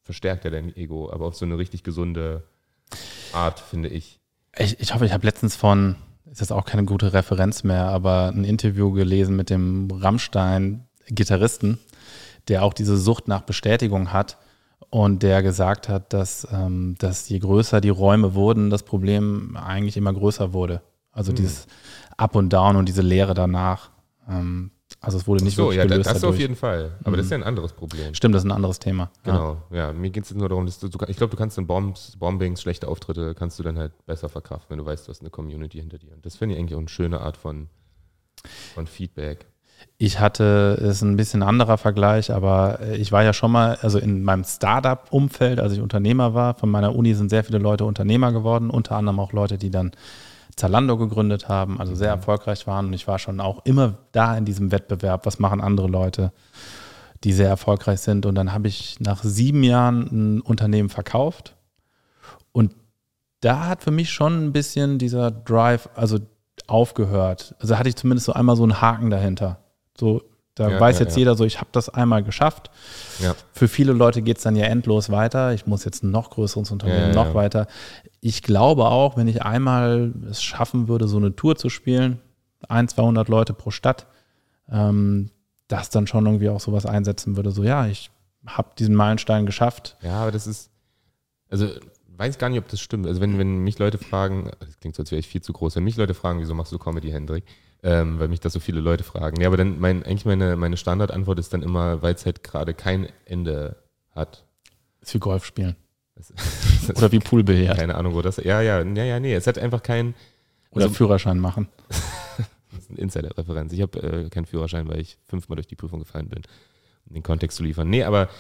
[0.02, 2.42] verstärkt ja dein Ego, aber auf so eine richtig gesunde
[3.34, 4.20] Art, finde ich.
[4.56, 5.96] Ich, ich hoffe, ich habe letztens von,
[6.30, 11.78] ist das auch keine gute Referenz mehr, aber ein Interview gelesen mit dem Rammstein-Gitarristen,
[12.48, 14.38] der auch diese Sucht nach Bestätigung hat
[14.90, 19.96] und der gesagt hat, dass, ähm, dass je größer die Räume wurden, das Problem eigentlich
[19.96, 20.82] immer größer wurde.
[21.10, 21.36] Also mhm.
[21.36, 21.66] dieses
[22.16, 23.90] Up und Down und diese Leere danach.
[24.28, 24.70] Ähm,
[25.04, 26.34] also es wurde nicht so, ja, gelöst das dadurch.
[26.34, 26.92] auf jeden Fall.
[27.00, 27.16] Aber mhm.
[27.16, 28.14] das ist ja ein anderes Problem.
[28.14, 29.10] Stimmt, das ist ein anderes Thema.
[29.22, 29.76] Genau, ja.
[29.88, 32.62] ja mir geht es nur darum, dass du, ich glaube, du kannst in Bombs, Bombings,
[32.62, 35.78] schlechte Auftritte, kannst du dann halt besser verkraften, wenn du weißt, du hast eine Community
[35.78, 36.12] hinter dir.
[36.12, 37.68] Und das finde ich eigentlich auch eine schöne Art von,
[38.74, 39.46] von Feedback.
[39.98, 44.24] Ich hatte, ist ein bisschen anderer Vergleich, aber ich war ja schon mal, also in
[44.24, 48.70] meinem Startup-Umfeld, als ich Unternehmer war, von meiner Uni sind sehr viele Leute Unternehmer geworden,
[48.70, 49.92] unter anderem auch Leute, die dann
[50.56, 52.20] Zalando gegründet haben, also sehr mhm.
[52.20, 52.86] erfolgreich waren.
[52.86, 56.32] Und ich war schon auch immer da in diesem Wettbewerb, was machen andere Leute,
[57.24, 58.26] die sehr erfolgreich sind.
[58.26, 61.56] Und dann habe ich nach sieben Jahren ein Unternehmen verkauft.
[62.52, 62.74] Und
[63.40, 66.18] da hat für mich schon ein bisschen dieser Drive, also
[66.66, 67.54] aufgehört.
[67.60, 69.58] Also hatte ich zumindest so einmal so einen Haken dahinter.
[69.98, 70.22] So,
[70.54, 71.20] da ja, weiß ja, jetzt ja.
[71.20, 72.70] jeder so, ich habe das einmal geschafft.
[73.52, 75.52] Für viele Leute geht es dann ja endlos weiter.
[75.52, 77.66] Ich muss jetzt ein noch größeres Unternehmen noch weiter.
[78.20, 82.20] Ich glaube auch, wenn ich einmal es schaffen würde, so eine Tour zu spielen,
[82.68, 84.06] ein, 200 Leute pro Stadt,
[84.70, 85.30] ähm,
[85.68, 87.50] das dann schon irgendwie auch sowas einsetzen würde.
[87.50, 88.10] So, ja, ich
[88.46, 89.96] habe diesen Meilenstein geschafft.
[90.02, 90.70] Ja, aber das ist,
[91.50, 91.68] also
[92.16, 93.06] weiß gar nicht, ob das stimmt.
[93.06, 95.76] Also wenn, wenn mich Leute fragen, das klingt so, als wäre ich viel zu groß,
[95.76, 97.44] wenn mich Leute fragen, wieso machst du Comedy, Hendrik?
[97.84, 99.40] Ähm, weil mich das so viele Leute fragen.
[99.40, 102.72] Ja, aber dann mein, eigentlich meine, meine Standardantwort ist dann immer, weil es halt gerade
[102.72, 103.76] kein Ende
[104.10, 104.46] hat.
[105.00, 105.76] Das ist wie Golf spielen.
[106.14, 106.32] Das,
[106.86, 107.76] das Oder wie Poolbillard.
[107.76, 108.38] Keine Ahnung, wo das.
[108.38, 109.34] Ja, ja, ja, ja, nee.
[109.34, 110.14] Es hat einfach kein.
[110.70, 111.68] Oder also, Führerschein machen.
[111.88, 113.72] das ist eine Insider-Referenz.
[113.74, 116.42] Ich habe äh, keinen Führerschein, weil ich fünfmal durch die Prüfung gefallen bin,
[117.06, 117.90] um den Kontext zu liefern.
[117.90, 118.30] Nee, aber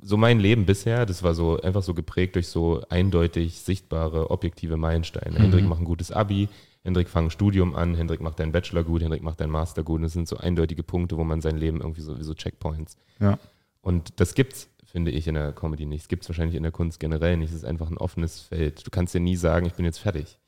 [0.00, 4.76] so mein Leben bisher, das war so einfach so geprägt durch so eindeutig sichtbare, objektive
[4.76, 5.36] Meilensteine.
[5.36, 5.42] Mhm.
[5.42, 6.48] Hendrik macht ein gutes Abi,
[6.84, 10.02] Hendrik fang Studium an, Hendrik macht deinen Bachelor gut, Hendrik macht deinen Master gut.
[10.02, 12.96] Das sind so eindeutige Punkte, wo man sein Leben irgendwie so, wie so Checkpoints.
[13.20, 13.38] Ja.
[13.82, 16.02] Und das gibt's, finde ich, in der Comedy nicht.
[16.02, 17.50] Es gibt es wahrscheinlich in der Kunst generell nicht.
[17.50, 18.86] Es ist einfach ein offenes Feld.
[18.86, 20.38] Du kannst ja nie sagen, ich bin jetzt fertig.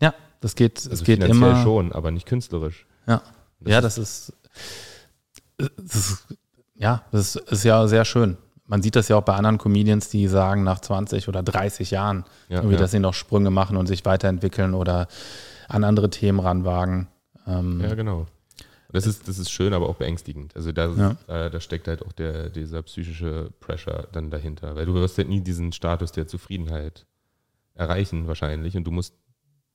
[0.00, 1.62] Ja, das geht, also das geht immer.
[1.62, 2.86] schon, aber nicht künstlerisch.
[3.06, 3.22] Ja,
[3.60, 4.32] das ja, das ist,
[5.56, 6.26] das ist,
[6.76, 8.36] ja, das ist ja sehr schön.
[8.66, 12.24] Man sieht das ja auch bei anderen Comedians, die sagen nach 20 oder 30 Jahren,
[12.48, 12.76] ja, ja.
[12.76, 15.08] dass sie noch Sprünge machen und sich weiterentwickeln oder
[15.68, 17.08] an andere Themen ranwagen.
[17.46, 18.26] Ähm, ja, genau.
[18.90, 20.56] Das ist, das ist schön, aber auch beängstigend.
[20.56, 21.16] Also da, ja.
[21.26, 24.76] da, da, steckt halt auch der, dieser psychische Pressure dann dahinter.
[24.76, 27.06] Weil du wirst halt nie diesen Status der Zufriedenheit
[27.74, 29.14] erreichen wahrscheinlich und du musst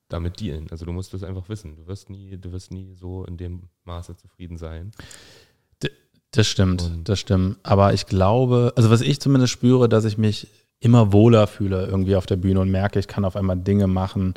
[0.10, 0.68] damit dealen.
[0.72, 1.76] Also du musst das einfach wissen.
[1.76, 4.92] Du wirst nie, du wirst nie so in dem Maße zufrieden sein.
[6.32, 7.58] Das stimmt, und das stimmt.
[7.62, 10.48] Aber ich glaube, also was ich zumindest spüre, dass ich mich
[10.80, 14.34] immer wohler fühle irgendwie auf der Bühne und merke, ich kann auf einmal Dinge machen,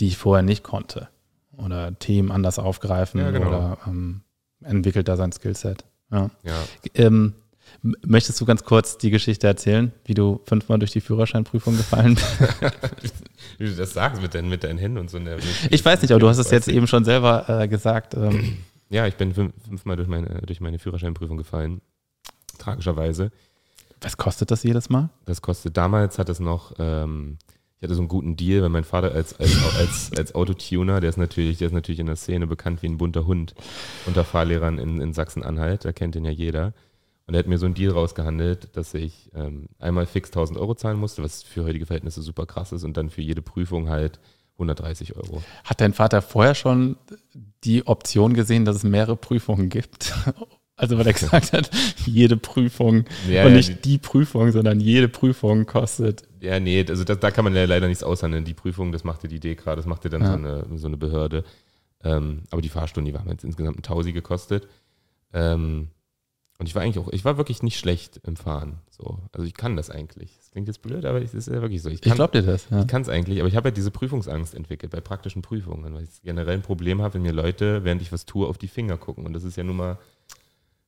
[0.00, 1.08] die ich vorher nicht konnte.
[1.56, 3.48] Oder Themen anders aufgreifen ja, genau.
[3.48, 4.22] oder ähm,
[4.62, 5.84] entwickelt da sein Skillset.
[6.10, 6.30] Ja.
[6.42, 6.64] ja.
[6.94, 7.34] Ähm,
[7.82, 13.14] möchtest du ganz kurz die Geschichte erzählen, wie du fünfmal durch die Führerscheinprüfung gefallen bist?
[13.58, 15.18] wie du das sagst mit, dein, mit deinen Händen und so.
[15.18, 15.38] Ne,
[15.70, 18.14] ich weiß nicht, aber du hast es jetzt eben schon selber äh, gesagt.
[18.14, 18.58] Ähm.
[18.90, 21.80] Ja, ich bin fünfmal durch meine, durch meine Führerscheinprüfung gefallen.
[22.58, 23.30] Tragischerweise.
[24.00, 25.10] Was kostet das jedes Mal?
[25.24, 27.38] Das kostet, damals hat es noch ähm,
[27.84, 31.16] hatte so einen guten Deal, weil mein Vater als, als, als, als Autotuner, der ist,
[31.16, 33.54] natürlich, der ist natürlich in der Szene bekannt wie ein bunter Hund
[34.06, 36.72] unter Fahrlehrern in, in Sachsen-Anhalt, da kennt ihn ja jeder.
[37.26, 40.74] Und er hat mir so einen Deal rausgehandelt, dass ich ähm, einmal fix 1000 Euro
[40.74, 44.20] zahlen musste, was für heutige Verhältnisse super krass ist, und dann für jede Prüfung halt
[44.54, 45.42] 130 Euro.
[45.64, 46.96] Hat dein Vater vorher schon
[47.64, 50.14] die Option gesehen, dass es mehrere Prüfungen gibt?
[50.76, 51.70] Also weil er gesagt hat,
[52.04, 56.22] jede Prüfung ja, und nicht ja, die, die, Prüfung, sondern jede Prüfung kostet.
[56.40, 58.44] Ja, nee, also da, da kann man ja leider nichts aushandeln.
[58.44, 60.28] Die Prüfung, das macht ja die DEKRA, das macht ja dann ja.
[60.28, 61.44] so, eine, so eine Behörde.
[62.02, 64.68] Ähm, aber die Fahrstunde, die haben jetzt insgesamt ein Tausi gekostet.
[65.32, 65.88] Ähm,
[66.58, 68.78] und ich war eigentlich auch, ich war wirklich nicht schlecht im Fahren.
[68.90, 70.36] So, also ich kann das eigentlich.
[70.38, 71.88] Das klingt jetzt blöd, aber es ist ja wirklich so.
[71.88, 72.68] Ich, ich glaube dir das.
[72.70, 72.80] Ja.
[72.80, 76.04] Ich kann es eigentlich, aber ich habe ja diese Prüfungsangst entwickelt bei praktischen Prüfungen, weil
[76.04, 78.98] ich generell ein Problem habe, wenn mir Leute, während ich was tue, auf die Finger
[78.98, 79.26] gucken.
[79.26, 79.98] Und das ist ja nun mal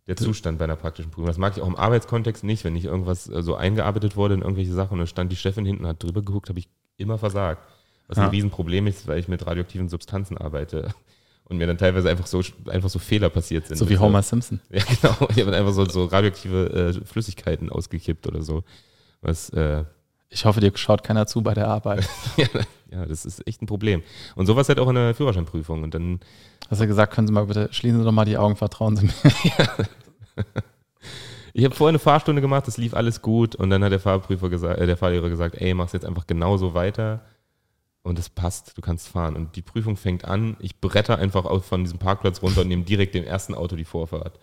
[0.06, 1.26] der Zustand bei einer praktischen Prüfung.
[1.26, 4.42] Das mag ich auch im Arbeitskontext nicht, wenn nicht irgendwas äh, so eingearbeitet wurde in
[4.42, 7.66] irgendwelche Sachen und dann stand die Chefin hinten hat drüber geguckt, habe ich immer versagt.
[8.08, 8.24] Was ja.
[8.24, 10.94] ein Riesenproblem ist, weil ich mit radioaktiven Substanzen arbeite
[11.44, 13.76] und mir dann teilweise einfach so, einfach so Fehler passiert sind.
[13.76, 14.60] So wie Homer Simpson.
[14.70, 15.28] Ja, genau.
[15.30, 18.62] Ich habe einfach so, so radioaktive äh, Flüssigkeiten ausgekippt oder so.
[19.22, 19.84] Was, äh,
[20.28, 22.08] ich hoffe, dir schaut keiner zu bei der Arbeit.
[22.36, 22.46] ja,
[22.90, 24.02] ja, das ist echt ein Problem.
[24.34, 25.82] Und sowas halt auch in der Führerscheinprüfung.
[25.82, 26.20] Und dann.
[26.70, 29.06] Hast du gesagt, können Sie mal bitte, schließen Sie doch mal die Augen, vertrauen Sie
[29.06, 29.68] mir.
[31.58, 34.50] Ich habe vorher eine Fahrstunde gemacht, das lief alles gut und dann hat der Fahrprüfer
[34.50, 37.22] gesagt, äh, der Fahrlehrer gesagt, ey, mach's jetzt einfach genauso weiter
[38.02, 39.36] und es passt, du kannst fahren.
[39.36, 43.14] Und die Prüfung fängt an, ich bretter einfach von diesem Parkplatz runter und nehme direkt
[43.14, 44.38] dem ersten Auto die Vorfahrt.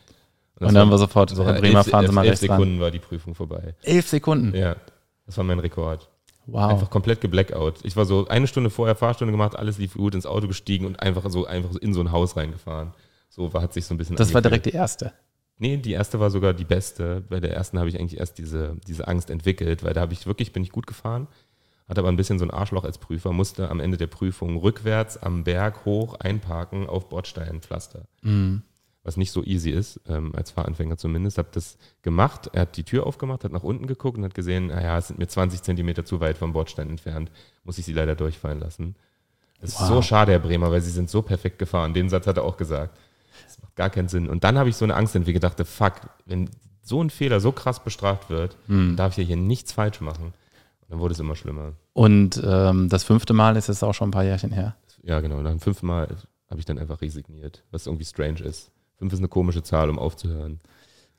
[0.59, 2.82] Und, und dann war sofort, so, Bremer, elf, fahren Sie mal elf rechts Sekunden ran.
[2.82, 3.76] war die Prüfung vorbei.
[3.84, 4.57] Elf Sekunden?
[4.57, 4.76] Ja,
[5.28, 6.09] das war mein Rekord.
[6.46, 6.72] Wow.
[6.72, 7.76] Einfach komplett geblackout.
[7.84, 11.00] Ich war so eine Stunde vorher Fahrstunde gemacht, alles lief gut, ins Auto gestiegen und
[11.02, 12.94] einfach so einfach so in so ein Haus reingefahren.
[13.30, 14.16] So war, hat sich so ein bisschen.
[14.16, 14.44] Das angefühlt.
[14.44, 15.14] war direkt die erste.
[15.58, 17.24] Nee, die erste war sogar die beste.
[17.30, 20.26] Bei der ersten habe ich eigentlich erst diese, diese Angst entwickelt, weil da habe ich
[20.26, 21.28] wirklich, bin ich gut gefahren
[21.88, 25.18] hatte aber ein bisschen so ein Arschloch als Prüfer, musste am Ende der Prüfung rückwärts
[25.18, 28.06] am Berg hoch einparken auf Bordsteinpflaster.
[28.22, 28.64] Mhm.
[29.04, 31.38] Was nicht so easy ist, ähm, als Fahranfänger zumindest.
[31.38, 32.49] Habe das gemacht.
[32.54, 35.20] Er hat die Tür aufgemacht, hat nach unten geguckt und hat gesehen, naja, es sind
[35.20, 37.30] mir 20 Zentimeter zu weit vom Bordstein entfernt.
[37.66, 38.95] Muss ich sie leider durchfallen lassen.
[39.60, 39.82] Das wow.
[39.82, 41.93] ist so schade, Herr Bremer, weil sie sind so perfekt gefahren.
[41.93, 42.97] Den Satz hat er auch gesagt.
[43.45, 44.30] Das macht gar keinen Sinn.
[44.30, 45.93] Und dann habe ich so eine Angst entwickelt, dachte, fuck,
[46.26, 46.49] wenn
[46.82, 48.95] so ein Fehler so krass bestraft wird, mhm.
[48.95, 50.34] darf ich ja hier nichts falsch machen.
[50.89, 51.74] Dann wurde es immer schlimmer.
[51.93, 54.76] Und ähm, das fünfte Mal ist es auch schon ein paar Jährchen her.
[55.01, 55.41] Ja, genau.
[55.41, 56.08] Nach dem fünften Mal
[56.49, 58.72] habe ich dann einfach resigniert, was irgendwie strange ist.
[59.04, 60.62] Fünf ist eine komische Zahl, um aufzuhören.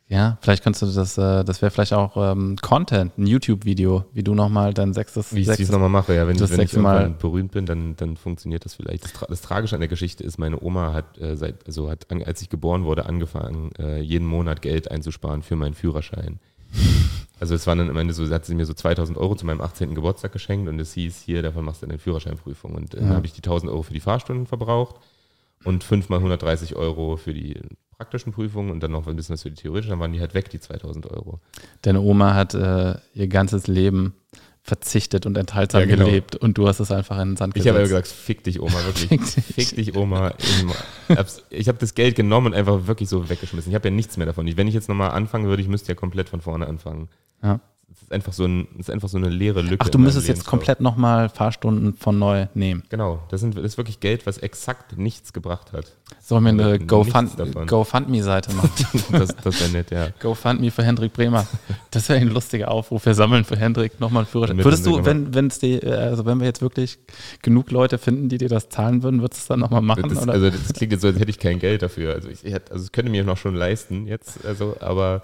[0.09, 4.23] Ja, vielleicht kannst du das, äh, das wäre vielleicht auch ähm, Content, ein YouTube-Video, wie
[4.23, 6.27] du nochmal dein sechstes Wie ich es nochmal mache, ja.
[6.27, 9.05] Wenn, wenn ich mal berühmt bin, dann, dann funktioniert das vielleicht.
[9.05, 12.41] Das, das, Tragische an der Geschichte ist, meine Oma hat, äh, seit, also hat, als
[12.41, 16.41] ich geboren wurde, angefangen, äh, jeden Monat Geld einzusparen für meinen Führerschein.
[17.41, 19.61] Also es waren dann am Ende so, hat sie mir so 2000 Euro zu meinem
[19.61, 19.95] 18.
[19.95, 22.75] Geburtstag geschenkt und es hieß, hier, davon machst du eine Führerscheinprüfung.
[22.75, 23.15] Und dann ja.
[23.17, 24.95] habe ich die 1000 Euro für die Fahrstunden verbraucht
[25.65, 27.61] und 5 mal 130 Euro für die
[27.97, 30.35] praktischen Prüfungen und dann noch ein bisschen was für die theoretischen, dann waren die halt
[30.35, 31.41] weg, die 2000 Euro.
[31.83, 34.15] Deine Oma hat äh, ihr ganzes Leben
[34.63, 36.07] verzichtet und enthaltsam ja, genau.
[36.07, 37.67] gelebt und du hast es einfach in den Sand gesetzt.
[37.67, 39.09] Ich habe ja gesagt, fick dich Oma, wirklich.
[39.09, 39.69] fick, dich.
[39.69, 40.33] fick dich Oma.
[41.51, 43.71] Ich habe das Geld genommen und einfach wirklich so weggeschmissen.
[43.71, 44.51] Ich habe ja nichts mehr davon.
[44.57, 47.09] Wenn ich jetzt nochmal anfangen würde, ich müsste ja komplett von vorne anfangen.
[47.43, 47.61] Ja.
[47.95, 49.85] Es ist einfach so, ein, ist einfach so eine leere Lücke.
[49.85, 52.83] Ach, du müsstest jetzt komplett nochmal Fahrstunden von neu nehmen.
[52.89, 55.93] Genau, das, sind, das ist wirklich Geld, was exakt nichts gebracht hat.
[56.21, 58.71] Sollen wir eine GoFundMe-Seite machen?
[59.13, 60.09] das das wäre nett, ja.
[60.21, 61.47] GoFundMe für Hendrik Bremer.
[61.93, 63.07] Das wäre ein lustiger Aufruf.
[63.07, 64.65] Wir sammeln für Hendrik nochmal Führerschein.
[64.65, 66.99] Würdest du, wenn, wenn's die, also wenn wir jetzt wirklich
[67.43, 70.09] genug Leute finden, die dir das zahlen würden, würdest du es dann nochmal machen?
[70.09, 72.15] Das, also das klingt jetzt so, als hätte ich kein Geld dafür.
[72.15, 75.23] Also ich, also es könnte mir noch schon leisten jetzt, also, aber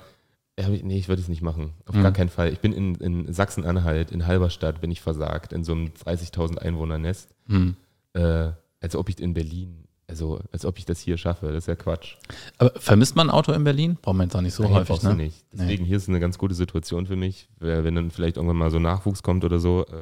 [0.58, 1.74] nee, ich würde es nicht machen.
[1.86, 2.02] Auf mhm.
[2.02, 2.52] gar keinen Fall.
[2.52, 7.34] Ich bin in, in Sachsen-Anhalt, in Halberstadt bin ich versagt, in so einem 30.000 Einwohner-Nest.
[7.46, 7.76] Mhm.
[8.12, 11.46] Äh, als ob ich in Berlin, also als ob ich das hier schaffe.
[11.48, 12.16] Das ist ja Quatsch.
[12.58, 13.96] Aber vermisst man ein Auto in Berlin?
[14.00, 15.14] Braucht man jetzt auch nicht so Nein, häufig, ne?
[15.14, 15.44] nicht.
[15.52, 15.88] Deswegen, nee.
[15.88, 17.48] hier ist eine ganz gute Situation für mich.
[17.58, 19.94] Wenn dann vielleicht irgendwann mal so Nachwuchs kommt oder so, äh,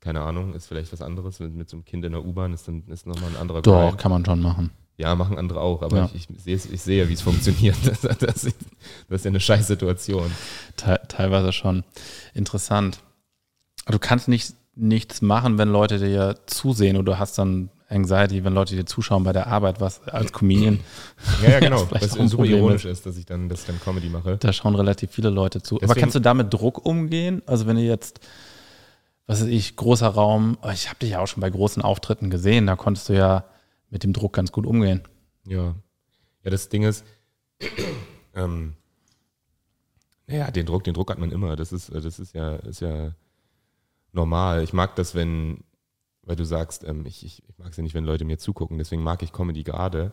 [0.00, 1.40] keine Ahnung, ist vielleicht was anderes.
[1.40, 3.88] Mit, mit so einem Kind in der U-Bahn ist dann ist nochmal ein anderer Doch,
[3.88, 3.98] Grind.
[3.98, 4.70] kann man schon machen.
[5.02, 6.10] Ja, machen andere auch, aber ja.
[6.14, 7.76] ich, ich, sehe, ich sehe ja, wie es funktioniert.
[7.84, 10.30] Das, das, das, ist ja eine scheiß Situation.
[10.76, 11.82] Te teilweise schon.
[12.34, 13.00] Interessant.
[13.86, 18.54] Du kannst nicht, nichts machen, wenn Leute dir zusehen oder du hast dann Anxiety, wenn
[18.54, 20.78] Leute dir zuschauen bei der Arbeit, was als Comedian.
[21.42, 21.84] Ja, ja genau.
[21.90, 22.98] was super Problem ironisch ist.
[22.98, 24.36] ist, dass ich dann, dass ich dann Comedy mache.
[24.38, 25.78] Da schauen relativ viele Leute zu.
[25.78, 27.42] Deswegen, aber kannst du damit Druck umgehen?
[27.46, 28.20] Also wenn du jetzt,
[29.26, 32.68] was weiß ich, großer Raum, ich habe dich ja auch schon bei großen Auftritten gesehen,
[32.68, 33.46] da konntest du ja
[33.92, 35.02] mit dem Druck ganz gut umgehen.
[35.46, 35.76] Ja.
[36.42, 37.04] Ja, das Ding ist,
[38.34, 38.72] ähm,
[40.26, 41.54] naja, den Druck, den Druck hat man immer.
[41.54, 43.14] Das ist, das ist ja, ist ja
[44.12, 44.64] normal.
[44.64, 45.62] Ich mag das, wenn,
[46.22, 48.78] weil du sagst, ähm, ich, ich, ich mag es ja nicht, wenn Leute mir zugucken,
[48.78, 50.12] deswegen mag ich Comedy gerade,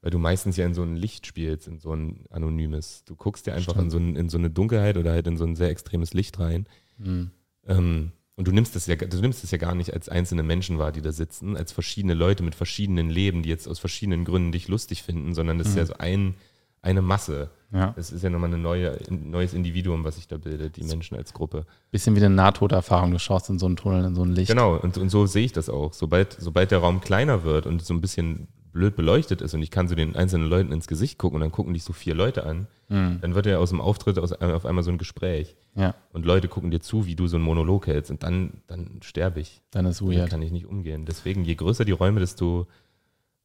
[0.00, 3.04] weil du meistens ja in so ein Licht spielst, in so ein anonymes.
[3.04, 5.44] Du guckst ja einfach in so, ein, in so, eine Dunkelheit oder halt in so
[5.44, 6.66] ein sehr extremes Licht rein.
[6.96, 7.30] Mhm.
[7.66, 10.78] Ähm, und du nimmst es ja, du nimmst es ja gar nicht als einzelne Menschen
[10.78, 14.52] wahr, die da sitzen, als verschiedene Leute mit verschiedenen Leben, die jetzt aus verschiedenen Gründen
[14.52, 15.72] dich lustig finden, sondern das mhm.
[15.72, 16.36] ist ja so ein,
[16.80, 17.50] eine Masse.
[17.72, 17.94] Ja.
[17.96, 21.34] Das ist ja nochmal ein neue, neues Individuum, was sich da bildet, die Menschen als
[21.34, 21.66] Gruppe.
[21.90, 24.50] Bisschen wie eine Nahtoderfahrung, du schaust in so einen Tunnel, in so ein Licht.
[24.50, 25.92] Genau, und, und so sehe ich das auch.
[25.92, 29.70] Sobald, sobald der Raum kleiner wird und so ein bisschen blöd beleuchtet ist und ich
[29.70, 32.44] kann so den einzelnen Leuten ins Gesicht gucken und dann gucken dich so vier Leute
[32.44, 33.18] an, mhm.
[33.20, 35.56] dann wird ja aus dem Auftritt aus, auf einmal so ein Gespräch.
[35.74, 35.94] Ja.
[36.12, 39.40] Und Leute gucken dir zu, wie du so einen Monolog hältst und dann, dann sterbe
[39.40, 39.62] ich.
[39.70, 40.18] Dann ist weird.
[40.18, 41.06] Dann kann ich nicht umgehen.
[41.06, 42.66] Deswegen, je größer die Räume, desto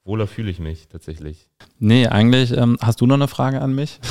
[0.03, 1.49] wohler fühle ich mich tatsächlich.
[1.79, 3.99] Nee, eigentlich ähm, hast du noch eine Frage an mich?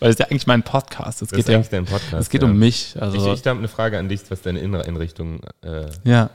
[0.00, 1.22] Weil es ja eigentlich mein Podcast.
[1.22, 2.22] Es das geht ist ja, dein Podcast.
[2.22, 2.48] Es geht ja.
[2.48, 2.96] um mich.
[3.00, 5.40] Also ich, ich habe eine Frage an dich, was deine innere Einrichtung.
[5.62, 6.30] Äh, ja.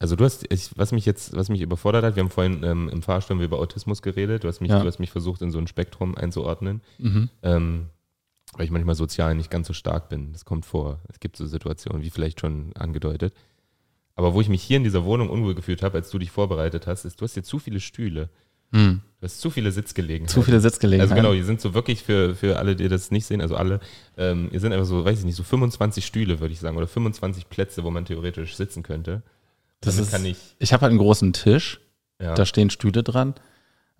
[0.00, 2.88] Also du hast, ich, was mich jetzt, was mich überfordert hat, wir haben vorhin ähm,
[2.88, 4.44] im Fahrstuhl über Autismus geredet.
[4.44, 4.80] Du hast mich, ja.
[4.80, 6.80] du hast mich versucht, in so ein Spektrum einzuordnen.
[6.98, 7.28] Mhm.
[7.42, 7.86] Ähm,
[8.54, 10.32] weil ich manchmal sozial nicht ganz so stark bin.
[10.32, 11.00] Das kommt vor.
[11.08, 13.34] Es gibt so Situationen, wie vielleicht schon angedeutet.
[14.16, 16.86] Aber wo ich mich hier in dieser Wohnung unwohl gefühlt habe, als du dich vorbereitet
[16.86, 18.30] hast, ist, du hast hier zu viele Stühle.
[18.72, 19.02] Hm.
[19.20, 20.32] Du hast zu viele Sitzgelegenheiten.
[20.32, 21.12] Zu viele Sitzgelegenheiten.
[21.12, 23.80] Also genau, die sind so wirklich für, für alle, die das nicht sehen, also alle,
[24.16, 26.86] ähm, ihr sind einfach so, weiß ich nicht, so 25 Stühle, würde ich sagen, oder
[26.86, 29.22] 25 Plätze, wo man theoretisch sitzen könnte.
[29.80, 30.38] Das Damit ist, kann ich.
[30.58, 31.80] Ich habe halt einen großen Tisch,
[32.20, 32.34] ja.
[32.34, 33.34] da stehen Stühle dran.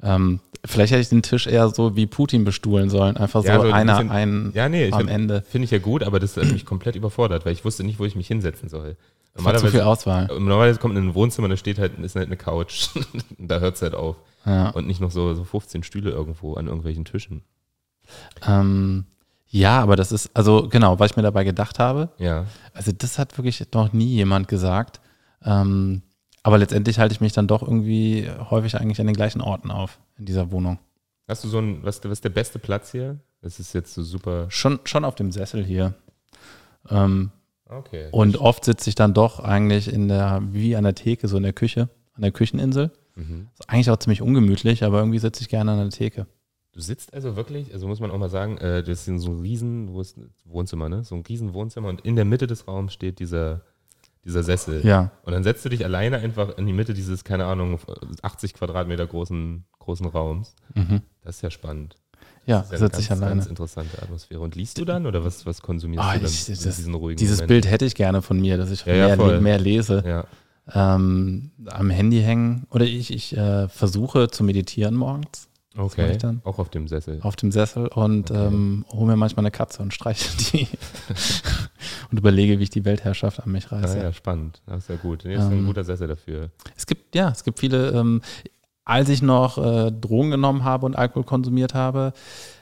[0.03, 3.61] Ähm, vielleicht hätte ich den Tisch eher so wie Putin bestuhlen sollen, einfach so ja,
[3.61, 5.43] so einer bisschen, einen ja, nee, am find, Ende.
[5.43, 8.05] Finde ich ja gut, aber das hat mich komplett überfordert, weil ich wusste nicht, wo
[8.05, 8.97] ich mich hinsetzen soll.
[9.37, 10.27] Normalerweise, zu viel Auswahl.
[10.27, 12.89] Normalerweise kommt in ein Wohnzimmer, da steht halt, ist halt eine Couch.
[13.39, 14.17] da hört es halt auf.
[14.45, 14.71] Ja.
[14.71, 17.43] Und nicht noch so, so 15 Stühle irgendwo an irgendwelchen Tischen.
[18.47, 19.05] Ähm,
[19.49, 22.09] ja, aber das ist, also genau, was ich mir dabei gedacht habe.
[22.19, 22.47] Ja.
[22.73, 25.01] Also das hat wirklich noch nie jemand gesagt.
[25.45, 26.03] Ähm,
[26.43, 29.99] aber letztendlich halte ich mich dann doch irgendwie häufig eigentlich an den gleichen Orten auf
[30.19, 30.79] in dieser Wohnung.
[31.29, 33.19] Hast du so ein, was, was ist der beste Platz hier?
[33.43, 34.47] Das ist jetzt so super.
[34.51, 35.95] Schon, schon auf dem Sessel hier.
[36.89, 37.31] Ähm,
[37.67, 38.09] okay.
[38.11, 41.43] Und oft sitze ich dann doch eigentlich in der, wie an der Theke, so in
[41.43, 42.91] der Küche, an der Kücheninsel.
[43.15, 43.49] Mhm.
[43.59, 46.27] Ist eigentlich auch ziemlich ungemütlich, aber irgendwie sitze ich gerne an der Theke.
[46.73, 49.41] Du sitzt also wirklich, also muss man auch mal sagen, äh, das ist so ein
[49.41, 49.93] riesen
[50.45, 51.03] Wohnzimmer, ne?
[51.03, 53.63] So ein riesen Wohnzimmer und in der Mitte des Raums steht dieser
[54.25, 54.85] dieser Sessel.
[54.85, 55.11] Ja.
[55.23, 57.79] Und dann setzt du dich alleine einfach in die Mitte dieses, keine Ahnung,
[58.23, 60.55] 80 Quadratmeter großen, großen Raums.
[60.75, 61.03] Mhm.
[61.23, 61.97] Das ist ja spannend.
[62.47, 63.37] Ja, das ja sitze ich alleine.
[63.37, 64.41] Ganz interessante Atmosphäre.
[64.41, 67.19] Und liest du dann oder was, was konsumierst oh, du dann ich, das, diesen ruhigen
[67.19, 67.49] Dieses Moment?
[67.49, 70.03] Bild hätte ich gerne von mir, dass ich ja, mehr, ja, mehr lese.
[70.07, 70.25] Ja.
[70.73, 75.50] Ähm, am Handy hängen oder ich, ich äh, versuche zu meditieren morgens.
[75.77, 76.19] Okay.
[76.43, 77.21] Auch auf dem Sessel.
[77.23, 78.47] Auf dem Sessel und okay.
[78.47, 80.67] ähm, hole mir manchmal eine Katze und streiche die
[82.11, 84.01] und überlege, wie ich die Weltherrschaft an mich reiße.
[84.01, 84.63] Ah, ja, spannend.
[84.67, 85.25] Das ist ja gut.
[85.25, 86.51] Nee, das ist ähm, ein guter Sessel dafür.
[86.77, 88.21] Es gibt, ja, es gibt viele, ähm,
[88.85, 92.15] als ich noch äh, Drogen genommen habe und Alkohol konsumiert habe,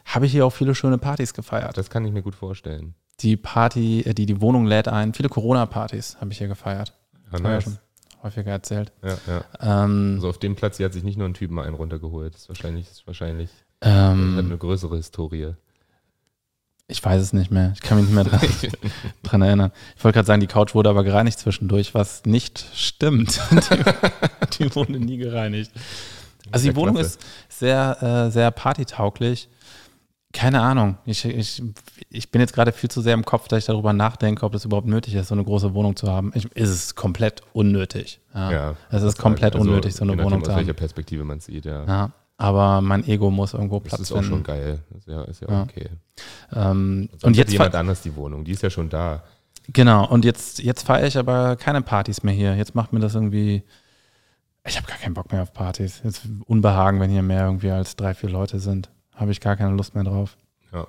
[0.04, 1.78] habe ich hier auch viele schöne Partys gefeiert.
[1.78, 2.94] Das kann ich mir gut vorstellen.
[3.20, 6.92] Die Party, äh, die die Wohnung lädt ein, viele Corona-Partys habe ich hier gefeiert.
[7.30, 7.80] Ah, nice
[8.22, 8.92] häufiger erzählt.
[9.02, 9.84] Ja, ja.
[9.84, 12.34] Ähm, also auf dem Platz hier hat sich nicht nur ein Typ mal einen runtergeholt.
[12.34, 13.50] Das ist wahrscheinlich, das ist wahrscheinlich
[13.80, 15.54] ähm, hat eine größere Historie.
[16.90, 17.72] Ich weiß es nicht mehr.
[17.74, 18.40] Ich kann mich nicht mehr dran,
[19.22, 19.72] dran erinnern.
[19.96, 23.40] Ich wollte gerade sagen, die Couch wurde aber gereinigt zwischendurch, was nicht stimmt.
[24.58, 25.70] die, die wurde nie gereinigt.
[26.50, 29.48] Also die Wohnung ist sehr, äh, sehr partytauglich.
[30.32, 30.98] Keine Ahnung.
[31.06, 31.62] Ich, ich,
[32.10, 34.66] ich bin jetzt gerade viel zu sehr im Kopf, dass ich darüber nachdenke, ob das
[34.66, 36.32] überhaupt nötig ist, so eine große Wohnung zu haben.
[36.34, 38.20] Ich, ist es komplett unnötig.
[38.34, 38.52] Ja.
[38.52, 40.56] ja es ist komplett also, unnötig, so eine Wohnung nachdem, zu haben.
[40.56, 41.84] Aus welcher Perspektive man sieht, ja.
[41.84, 42.10] ja.
[42.36, 44.02] Aber mein Ego muss irgendwo Platz finden.
[44.02, 44.30] Das ist auch finden.
[44.30, 44.78] schon geil.
[44.96, 45.62] ist ja, ist ja, ja.
[45.62, 45.88] okay.
[46.52, 48.44] Ähm, und jetzt jemand anders die Wohnung.
[48.44, 49.24] Die ist ja schon da.
[49.72, 50.06] Genau.
[50.06, 52.54] Und jetzt, jetzt feiere ich aber keine Partys mehr hier.
[52.54, 53.62] Jetzt macht mir das irgendwie.
[54.66, 56.02] Ich habe gar keinen Bock mehr auf Partys.
[56.04, 59.74] Jetzt Unbehagen, wenn hier mehr irgendwie als drei, vier Leute sind habe ich gar keine
[59.74, 60.36] Lust mehr drauf.
[60.72, 60.86] Ja.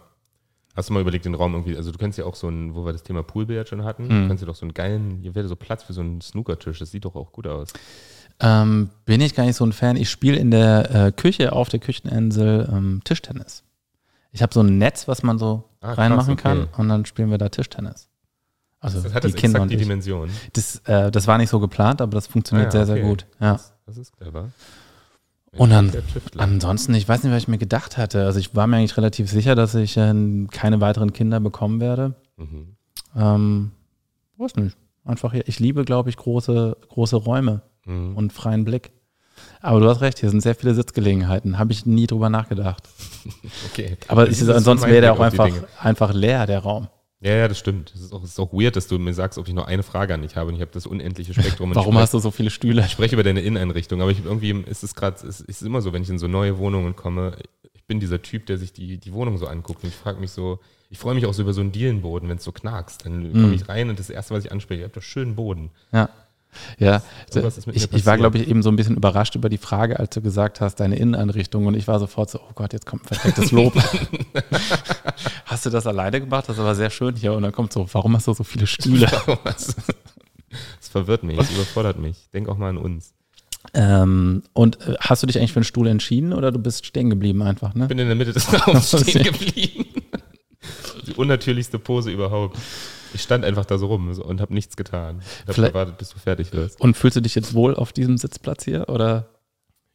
[0.76, 2.86] Hast du mal überlegt, den Raum irgendwie, also du kennst ja auch so einen, wo
[2.86, 4.22] wir das Thema Poolbillard schon hatten, mhm.
[4.22, 6.80] du kannst ja doch so einen geilen, hier wäre so Platz für so einen Snookertisch,
[6.80, 7.74] das sieht doch auch gut aus.
[8.42, 9.98] Ähm, bin ich gar nicht so ein Fan.
[9.98, 13.64] Ich spiele in der äh, Küche auf der Kücheninsel ähm, Tischtennis.
[14.32, 16.68] Ich habe so ein Netz, was man so ah, reinmachen krass, okay.
[16.72, 18.08] kann und dann spielen wir da Tischtennis.
[18.80, 20.30] Also das hat die das Kinder und die Dimension.
[20.54, 23.02] Das, äh, das war nicht so geplant, aber das funktioniert ah, ja, sehr, okay.
[23.02, 23.26] sehr gut.
[23.42, 23.54] Ja.
[23.54, 24.52] Das, das ist clever.
[25.58, 25.92] Und dann,
[26.38, 28.26] ansonsten, ich weiß nicht, was ich mir gedacht hatte.
[28.26, 32.16] Also ich war mir eigentlich relativ sicher, dass ich äh, keine weiteren Kinder bekommen werde.
[32.38, 32.76] Mhm.
[33.16, 33.72] Ähm,
[34.38, 34.78] weiß nicht.
[35.06, 38.16] Einfach, ich liebe, glaube ich, große, große Räume mhm.
[38.16, 38.92] und freien Blick.
[39.62, 41.58] Aber du hast recht, hier sind sehr viele Sitzgelegenheiten.
[41.58, 42.88] Habe ich nie drüber nachgedacht.
[43.72, 43.98] okay.
[44.08, 46.90] Aber ist, ansonsten wäre der auch einfach, einfach leer, der Raum.
[47.22, 47.92] Ja, ja, das stimmt.
[47.94, 50.14] Es ist, auch, ist auch weird, dass du mir sagst, ob ich nur eine Frage
[50.14, 51.76] an dich habe und ich habe das unendliche Spektrum.
[51.76, 52.86] Warum hast du so viele Stühle?
[52.86, 55.92] Ich spreche über deine Inneneinrichtung, aber ich, irgendwie ist es gerade, es ist immer so,
[55.92, 57.36] wenn ich in so neue Wohnungen komme,
[57.74, 60.32] ich bin dieser Typ, der sich die, die Wohnung so anguckt und ich frage mich
[60.32, 60.60] so,
[60.90, 63.06] ich freue mich auch so über so einen Dielenboden, wenn es so knackst.
[63.06, 63.54] Dann komme mm.
[63.54, 65.72] ich rein und das Erste, was ich anspreche, ihr habt doch schönen Boden.
[65.92, 66.10] Ja.
[66.78, 67.42] Ja, so,
[67.72, 70.22] ich, ich, war, glaube ich, eben so ein bisschen überrascht über die Frage, als du
[70.22, 71.66] gesagt hast, deine Inneneinrichtung.
[71.68, 73.74] Und ich war sofort so, oh Gott, jetzt kommt ein verstecktes Lob.
[75.46, 76.46] hast du das alleine gemacht?
[76.48, 77.34] Das war sehr schön hier.
[77.34, 79.10] Und dann kommt so, warum hast du so viele Stühle?
[80.80, 82.28] Das verwirrt mich, das überfordert mich.
[82.34, 83.14] Denk auch mal an uns.
[83.74, 87.10] Ähm, und äh, hast du dich eigentlich für einen Stuhl entschieden oder du bist stehen
[87.10, 87.76] geblieben einfach?
[87.76, 87.84] Ne?
[87.84, 89.86] Ich bin in der Mitte des Raums stehen geblieben.
[91.06, 92.58] Die unnatürlichste Pose überhaupt.
[93.14, 95.22] Ich stand einfach da so rum und habe nichts getan.
[95.48, 96.80] Ich habe gewartet, bis du fertig wirst.
[96.80, 98.90] Und fühlst du dich jetzt wohl auf diesem Sitzplatz hier?
[98.90, 99.30] Oder?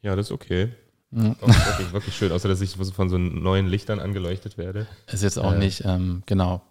[0.03, 0.73] Ja, das ist okay.
[1.11, 1.37] Ja.
[1.41, 4.87] wirklich, wirklich schön, außer dass ich von so neuen Lichtern angeleuchtet werde.
[5.13, 6.63] Ist jetzt auch äh, nicht, ähm, genau,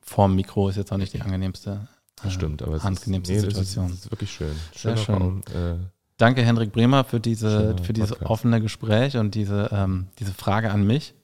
[0.00, 1.88] vorm Mikro ist jetzt auch nicht die angenehmste,
[2.24, 3.88] äh, stimmt, aber es angenehmste ist, nee, Situation.
[3.88, 4.54] Das ist, wirklich schön.
[4.76, 5.14] Schöner Sehr schön.
[5.16, 5.74] Raum, äh,
[6.16, 10.86] Danke, Hendrik Bremer, für, diese, für dieses offene Gespräch und diese, ähm, diese Frage an
[10.86, 11.14] mich.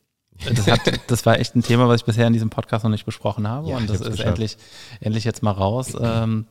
[0.55, 3.05] Das, hat, das, war echt ein Thema, was ich bisher in diesem Podcast noch nicht
[3.05, 3.68] besprochen habe.
[3.68, 4.57] Ja, und das ist endlich,
[5.01, 5.95] endlich jetzt mal raus.
[6.01, 6.47] Ähm,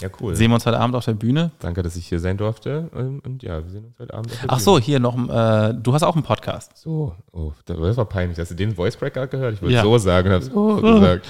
[0.00, 0.34] ja, cool.
[0.34, 1.52] Sehen wir uns heute Abend auf der Bühne.
[1.60, 2.90] Danke, dass ich hier sein durfte.
[2.94, 4.56] Ähm, und ja, wir sehen uns heute Abend auf der Ach Bühne.
[4.56, 6.76] Ach so, hier noch, äh, du hast auch einen Podcast.
[6.76, 8.38] So, oh, das war peinlich.
[8.38, 9.54] Hast du den Voice Break gehört?
[9.54, 9.82] Ich würde ja.
[9.82, 11.26] so sagen und habe so gesagt.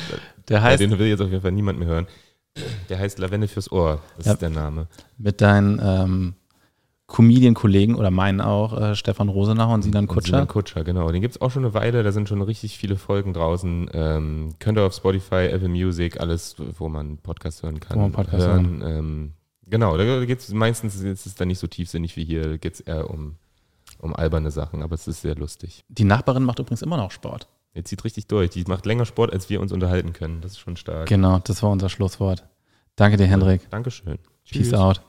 [0.48, 2.06] Der heißt, ja, den will jetzt auf jeden Fall niemand mehr hören.
[2.88, 4.00] Der heißt Lavende fürs Ohr.
[4.16, 4.86] Das ja, ist der Name.
[5.16, 6.34] Mit deinen ähm,
[7.12, 10.28] Comedian-Kollegen oder meinen auch, äh, Stefan Rosenach und Sinan Kutscher.
[10.28, 11.12] Sinan Kutscher, genau.
[11.12, 13.90] Den gibt es auch schon eine Weile, da sind schon richtig viele Folgen draußen.
[13.92, 17.98] Ähm, könnt ihr auf Spotify, Apple Music, alles, wo man Podcast hören kann.
[17.98, 18.80] Wo man Podcast hören.
[18.80, 18.98] hören.
[18.98, 19.32] Ähm,
[19.68, 22.74] genau, da geht es meistens, ist es dann nicht so tiefsinnig wie hier, da geht
[22.74, 23.36] es eher um,
[23.98, 25.84] um alberne Sachen, aber es ist sehr lustig.
[25.88, 27.46] Die Nachbarin macht übrigens immer noch Sport.
[27.74, 28.50] Die zieht richtig durch.
[28.50, 30.40] Die macht länger Sport, als wir uns unterhalten können.
[30.40, 31.08] Das ist schon stark.
[31.08, 32.44] Genau, das war unser Schlusswort.
[32.96, 33.68] Danke dir, Hendrik.
[33.70, 34.18] Dankeschön.
[34.50, 35.02] Peace out.